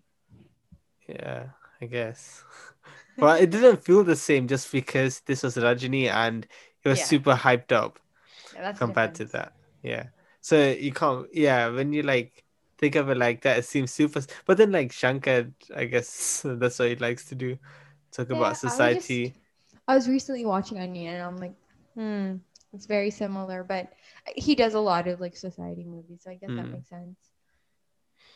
yeah, 1.07 1.49
I 1.81 1.85
guess. 1.85 2.43
but 3.19 3.41
it 3.41 3.49
didn't 3.51 3.83
feel 3.83 4.03
the 4.03 4.15
same 4.15 4.47
just 4.47 4.71
because 4.71 5.21
this 5.21 5.43
was 5.43 5.55
Rajini 5.57 6.09
and 6.09 6.45
it 6.83 6.89
was 6.89 7.01
Yeah. 7.01 7.05
super 7.05 7.35
hyped 7.35 7.71
up 7.71 7.99
Yeah, 8.53 8.65
compared 8.75 9.15
to 9.15 9.25
that. 9.27 9.53
Yeah. 9.83 10.07
So 10.41 10.71
you 10.71 10.93
can't 10.93 11.27
yeah, 11.33 11.69
when 11.69 11.93
you 11.93 12.03
like 12.03 12.40
think 12.81 12.95
of 12.95 13.09
it 13.09 13.17
like 13.17 13.43
that, 13.43 13.59
it 13.59 13.65
seems 13.65 13.91
super 13.91 14.21
but 14.45 14.57
then 14.57 14.71
like 14.73 14.91
Shankar, 14.91 15.47
I 15.75 15.85
guess 15.85 16.41
that's 16.45 16.79
what 16.79 16.89
he 16.89 16.97
likes 16.97 17.25
to 17.27 17.35
do. 17.35 17.59
Talk 18.11 18.31
Yeah, 18.31 18.39
I 18.39 18.39
about 18.39 18.57
society. 18.57 19.35
I 19.87 19.95
was 19.95 20.07
recently 20.09 20.45
watching 20.45 20.77
Anniyan 20.79 21.13
and 21.15 21.23
I'm 21.23 21.37
like, 21.37 21.55
hmm, 21.95 22.35
it's 22.73 22.87
very 22.87 23.11
similar, 23.11 23.63
but 23.63 23.93
he 24.35 24.55
does 24.55 24.73
a 24.73 24.79
lot 24.79 25.07
of 25.07 25.19
like 25.21 25.35
society 25.37 25.83
movies, 25.85 26.21
so 26.23 26.31
I 26.31 26.35
guess 26.35 26.49
that 26.55 26.67
Mm. 26.67 26.73
makes 26.73 26.89
sense. 26.89 27.17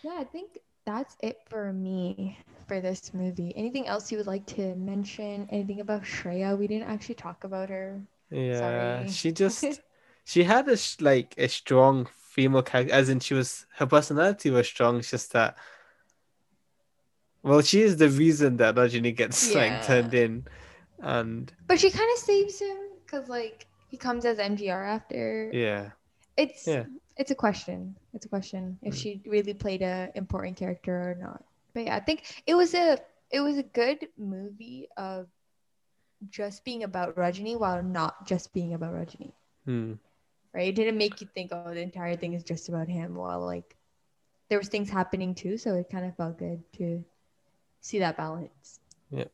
Yeah, 0.03 0.17
I 0.19 0.23
think 0.23 0.59
that's 0.85 1.17
it 1.23 1.39
for 1.49 1.73
me 1.73 2.37
for 2.67 2.79
this 2.81 3.13
movie. 3.13 3.53
Anything 3.55 3.87
else 3.87 4.11
you 4.11 4.17
would 4.17 4.27
like 4.27 4.45
to 4.47 4.75
mention? 4.75 5.47
Anything 5.51 5.79
about 5.81 6.03
Shreya? 6.03 6.57
We 6.57 6.67
didn't 6.67 6.89
actually 6.89 7.15
talk 7.15 7.43
about 7.43 7.69
her. 7.69 8.01
Yeah, 8.29 9.05
Sorry. 9.05 9.07
she 9.07 9.31
just 9.31 9.81
she 10.25 10.43
had 10.43 10.67
a 10.69 10.77
sh- 10.77 11.01
like 11.01 11.35
a 11.37 11.47
strong 11.47 12.07
female 12.35 12.61
character, 12.63 12.93
as 12.93 13.07
in 13.07 13.19
she 13.23 13.33
was 13.33 13.65
her 13.79 13.87
personality 13.87 14.51
was 14.51 14.67
strong. 14.67 14.99
It's 14.99 15.09
just 15.09 15.31
that, 15.31 15.55
well, 17.43 17.61
she 17.61 17.81
is 17.81 17.95
the 17.95 18.09
reason 18.09 18.57
that 18.57 18.75
Rajini 18.75 19.15
gets 19.15 19.39
Yeah. 19.55 19.55
like 19.55 19.87
turned 19.87 20.13
in, 20.13 20.43
and 20.99 21.47
But 21.67 21.79
she 21.79 21.89
kind 21.89 22.09
of 22.11 22.19
saves 22.19 22.59
him 22.59 22.77
because 23.05 23.29
like 23.31 23.67
he 23.87 23.95
comes 23.97 24.25
as 24.27 24.37
MGR 24.37 24.83
after. 24.83 25.49
yeah, 25.53 25.91
It's 26.35 26.67
Yeah. 26.67 26.85
it's 27.15 27.31
a 27.31 27.35
question. 27.39 27.95
It's 28.13 28.25
a 28.27 28.29
question 28.29 28.77
if 28.83 28.93
Mm. 28.93 28.99
she 28.99 29.09
really 29.25 29.53
played 29.55 29.81
a 29.81 30.11
important 30.15 30.57
character 30.59 30.91
or 30.91 31.15
not. 31.15 31.39
But 31.73 31.85
yeah, 31.87 31.95
I 31.95 32.03
think 32.03 32.27
it 32.45 32.55
was 32.55 32.75
a 32.75 32.99
it 33.31 33.39
was 33.39 33.57
a 33.57 33.63
good 33.63 34.11
movie 34.19 34.91
of 34.99 35.27
just 36.29 36.63
being 36.67 36.83
about 36.83 37.15
Rajini 37.15 37.55
while 37.59 37.83
not 37.83 38.27
just 38.27 38.51
being 38.53 38.73
about 38.75 38.93
Rajini. 38.93 39.31
hmm. 39.65 39.93
Right? 40.55 40.69
It 40.69 40.75
didn't 40.75 40.97
make 40.97 41.19
you 41.19 41.27
think, 41.27 41.51
oh, 41.51 41.73
the 41.73 41.81
entire 41.81 42.15
thing 42.15 42.31
is 42.31 42.41
just 42.41 42.69
about 42.69 42.87
him. 42.87 43.15
While 43.15 43.45
like 43.45 43.75
there 44.47 44.57
was 44.57 44.69
things 44.69 44.89
happening 44.89 45.35
too, 45.35 45.57
so 45.57 45.75
it 45.75 45.89
kind 45.91 46.05
of 46.05 46.15
felt 46.15 46.39
good 46.39 46.63
to 46.77 47.03
see 47.81 47.99
that 47.99 48.15
balance. 48.15 48.79
Yeah. 49.11 49.25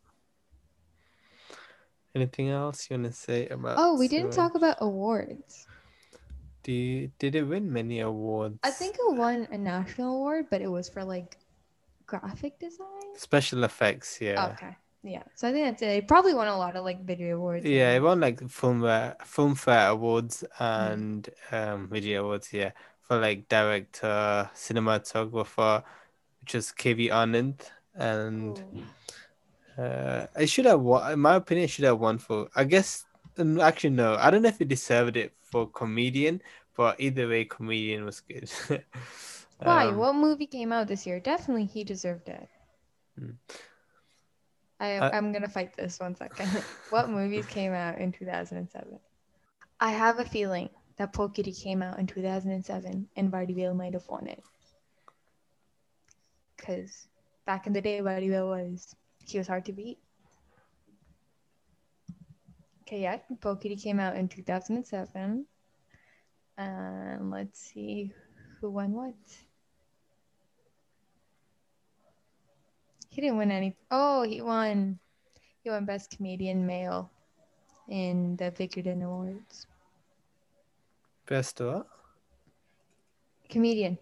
Anything 2.15 2.49
else 2.49 2.89
you 2.89 2.97
want 2.97 3.05
to 3.05 3.13
say 3.13 3.47
about? 3.47 3.75
Oh, 3.77 3.99
we 3.99 4.07
didn't 4.07 4.31
talk 4.31 4.55
about 4.55 4.77
awards. 4.81 5.67
Do 6.63 6.71
you, 6.71 7.11
did 7.19 7.35
it 7.35 7.43
win 7.43 7.71
many 7.71 7.99
awards? 7.99 8.57
I 8.63 8.71
think 8.71 8.95
it 8.95 9.15
won 9.15 9.47
a 9.51 9.57
national 9.57 10.15
award, 10.15 10.47
but 10.49 10.61
it 10.61 10.67
was 10.67 10.89
for 10.89 11.03
like 11.03 11.37
graphic 12.07 12.59
design. 12.59 13.13
special 13.15 13.63
effects. 13.63 14.19
Yeah. 14.19 14.53
Okay. 14.53 14.75
Yeah. 15.03 15.23
So 15.35 15.49
I 15.49 15.51
think 15.51 15.65
that's 15.65 15.81
it. 15.81 15.89
It 16.03 16.07
probably 16.07 16.33
won 16.33 16.47
a 16.47 16.57
lot 16.57 16.75
of 16.75 16.85
like 16.85 17.03
video 17.03 17.37
awards. 17.37 17.65
Yeah, 17.65 17.93
it 17.93 18.01
won 18.01 18.19
like 18.19 18.39
Filmfare 18.41 19.17
Filmfare 19.19 19.89
Awards 19.89 20.43
Mm. 20.59 20.91
and 20.93 21.29
um 21.51 21.87
Vijay 21.89 22.19
Awards, 22.19 22.53
yeah, 22.53 22.71
for 23.01 23.19
like 23.19 23.47
director, 23.49 24.49
cinematographer, 24.53 25.83
which 26.41 26.55
is 26.55 26.71
KV 26.71 27.09
Anand, 27.09 27.61
and 27.95 28.59
Ooh. 29.77 29.81
uh, 29.81 30.27
I 30.35 30.45
should 30.45 30.65
have 30.65 30.81
won. 30.81 31.13
In 31.13 31.19
my 31.19 31.35
opinion, 31.35 31.67
should 31.67 31.85
have 31.85 31.99
won 31.99 32.17
for. 32.19 32.49
I 32.55 32.63
guess 32.65 33.05
um, 33.37 33.59
actually 33.59 33.91
no, 33.91 34.15
I 34.15 34.29
don't 34.29 34.43
know 34.43 34.49
if 34.49 34.61
it 34.61 34.67
deserved 34.67 35.17
it 35.17 35.33
for 35.41 35.67
comedian, 35.67 36.41
but 36.77 36.99
either 36.99 37.27
way, 37.27 37.45
comedian 37.45 38.05
was 38.05 38.19
good. 38.21 38.49
Why? 39.63 39.87
Um, 39.87 39.97
what 39.97 40.13
movie 40.15 40.47
came 40.47 40.71
out 40.71 40.87
this 40.87 41.05
year? 41.07 41.19
Definitely 41.19 41.65
he 41.65 41.83
deserved 41.83 42.29
it. 42.29 42.47
I, 44.81 44.95
Uh, 44.97 45.11
I'm 45.13 45.31
gonna 45.31 45.47
fight 45.47 45.77
this 45.77 45.99
one 45.99 46.15
second. 46.15 46.47
what 46.89 47.09
movies 47.09 47.45
came 47.45 47.71
out 47.71 47.99
in 47.99 48.11
2007? 48.11 48.99
I 49.79 49.91
have 49.91 50.19
a 50.19 50.25
feeling 50.25 50.69
that 50.97 51.13
Pokiri 51.13 51.53
came 51.63 51.81
out 51.83 51.99
in 51.99 52.07
2007 52.07 53.07
and 53.15 53.31
Vadivelu 53.31 53.75
might 53.75 53.93
have 53.93 54.07
won 54.09 54.27
it. 54.27 54.43
Because 56.57 57.07
back 57.45 57.67
in 57.67 57.73
the 57.73 57.81
day, 57.81 58.01
Vadivelu 58.01 58.47
was, 58.49 58.95
he 59.25 59.37
was 59.37 59.47
hard 59.47 59.65
to 59.65 59.71
beat. 59.71 59.99
Okay, 62.81 63.03
yeah, 63.03 63.19
Pokiri 63.39 63.81
came 63.81 63.99
out 63.99 64.15
in 64.15 64.27
2007. 64.27 65.45
And 66.57 67.31
let's 67.31 67.59
see 67.59 68.13
who 68.59 68.71
won 68.71 68.91
what. 68.91 69.15
He 73.11 73.21
didn't 73.21 73.37
win 73.37 73.51
any. 73.51 73.75
Oh, 73.91 74.23
he 74.23 74.41
won. 74.41 74.97
He 75.63 75.69
won 75.69 75.85
Best 75.85 76.15
Comedian 76.15 76.65
Male 76.65 77.11
in 77.89 78.37
the 78.37 78.51
Vikatan 78.51 79.03
Awards. 79.03 79.67
Best 81.27 81.59
what? 81.59 81.87
Comedian. 83.49 83.97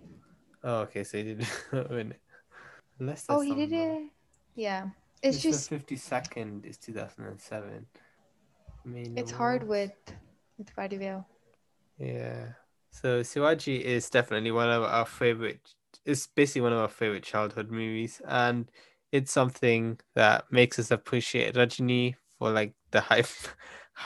Oh, 0.63 0.81
okay, 0.81 1.03
so 1.03 1.17
he 1.17 1.23
did 1.23 1.47
win 1.89 2.11
it. 2.11 2.21
Unless 2.99 3.25
Oh, 3.29 3.41
he 3.41 3.55
did 3.55 3.73
it. 3.73 4.09
Yeah, 4.55 4.89
it's 5.23 5.41
just 5.41 5.69
fifty 5.69 5.95
second 5.95 6.65
is 6.65 6.77
two 6.77 6.93
thousand 6.93 7.25
and 7.25 7.41
seven. 7.41 7.87
I 8.85 8.87
mean, 8.87 9.17
it's 9.17 9.31
hard 9.31 9.63
awards. 9.63 9.91
with 10.07 10.15
with 10.57 10.75
Vadivelu. 10.75 11.25
Yeah. 11.97 12.49
So 12.91 13.21
Sivaji 13.21 13.81
is 13.81 14.09
definitely 14.09 14.51
one 14.51 14.69
of 14.69 14.83
our 14.83 15.05
favorite. 15.05 15.61
It's 16.05 16.27
basically 16.27 16.61
one 16.61 16.73
of 16.73 16.79
our 16.79 16.87
favorite 16.87 17.23
childhood 17.23 17.71
movies, 17.71 18.21
and 18.27 18.69
it's 19.11 19.31
something 19.31 19.99
that 20.15 20.45
makes 20.51 20.79
us 20.79 20.91
appreciate 20.91 21.55
Rajini 21.55 22.15
for 22.37 22.51
like 22.51 22.73
the 22.91 23.01
hype, 23.01 23.27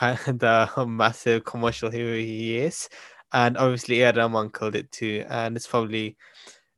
the 0.00 0.86
massive 0.86 1.44
commercial 1.44 1.90
hero 1.90 2.16
he 2.16 2.58
is, 2.58 2.88
and 3.32 3.56
obviously. 3.56 4.02
Rahman 4.02 4.50
killed 4.50 4.76
it 4.76 4.90
too, 4.92 5.24
and 5.28 5.56
it's 5.56 5.66
probably 5.66 6.16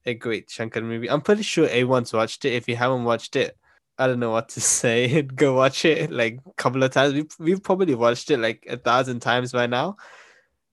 a 0.07 0.15
great 0.15 0.51
Shankar 0.51 0.83
movie. 0.83 1.11
I'm 1.11 1.21
pretty 1.21 1.43
sure 1.43 1.67
everyone's 1.67 2.13
watched 2.13 2.45
it. 2.45 2.55
If 2.55 2.69
you 2.69 2.77
haven't 2.77 3.05
watched 3.05 3.37
it, 3.37 3.57
I 3.99 4.07
don't 4.07 4.21
know 4.21 4.31
what 4.31 4.49
to 4.51 4.61
say. 4.81 5.23
Go 5.35 5.55
watch 5.55 5.85
it 5.85 6.11
like 6.11 6.41
a 6.47 6.53
couple 6.55 6.83
of 6.83 6.93
times. 6.93 7.15
We've, 7.15 7.35
we've 7.39 7.63
probably 7.63 7.95
watched 7.95 8.31
it 8.31 8.39
like 8.39 8.65
a 8.69 8.77
thousand 8.77 9.21
times 9.21 9.53
by 9.53 9.67
now. 9.67 9.97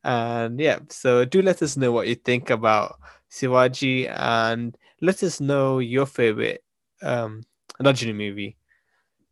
And 0.03 0.59
yeah, 0.59 0.79
so 0.89 1.25
do 1.25 1.41
let 1.41 1.61
us 1.61 1.77
know 1.77 1.91
what 1.91 2.07
you 2.07 2.15
think 2.15 2.49
about 2.49 2.99
Sivaji 3.31 4.09
and 4.09 4.77
let 5.01 5.23
us 5.23 5.39
know 5.39 5.79
your 5.79 6.05
favorite 6.05 6.62
um 7.03 7.43
Rajini 7.81 8.15
movie. 8.15 8.57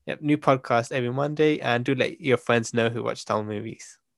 Yep, 0.07 0.21
new 0.21 0.37
podcast 0.37 0.91
every 0.91 1.11
Monday 1.11 1.59
and 1.59 1.85
do 1.85 1.95
let 1.95 2.19
your 2.19 2.37
friends 2.37 2.73
know 2.73 2.89
who 2.89 3.03
watch 3.03 3.25
Tamil 3.25 3.45
movies. 3.45 3.97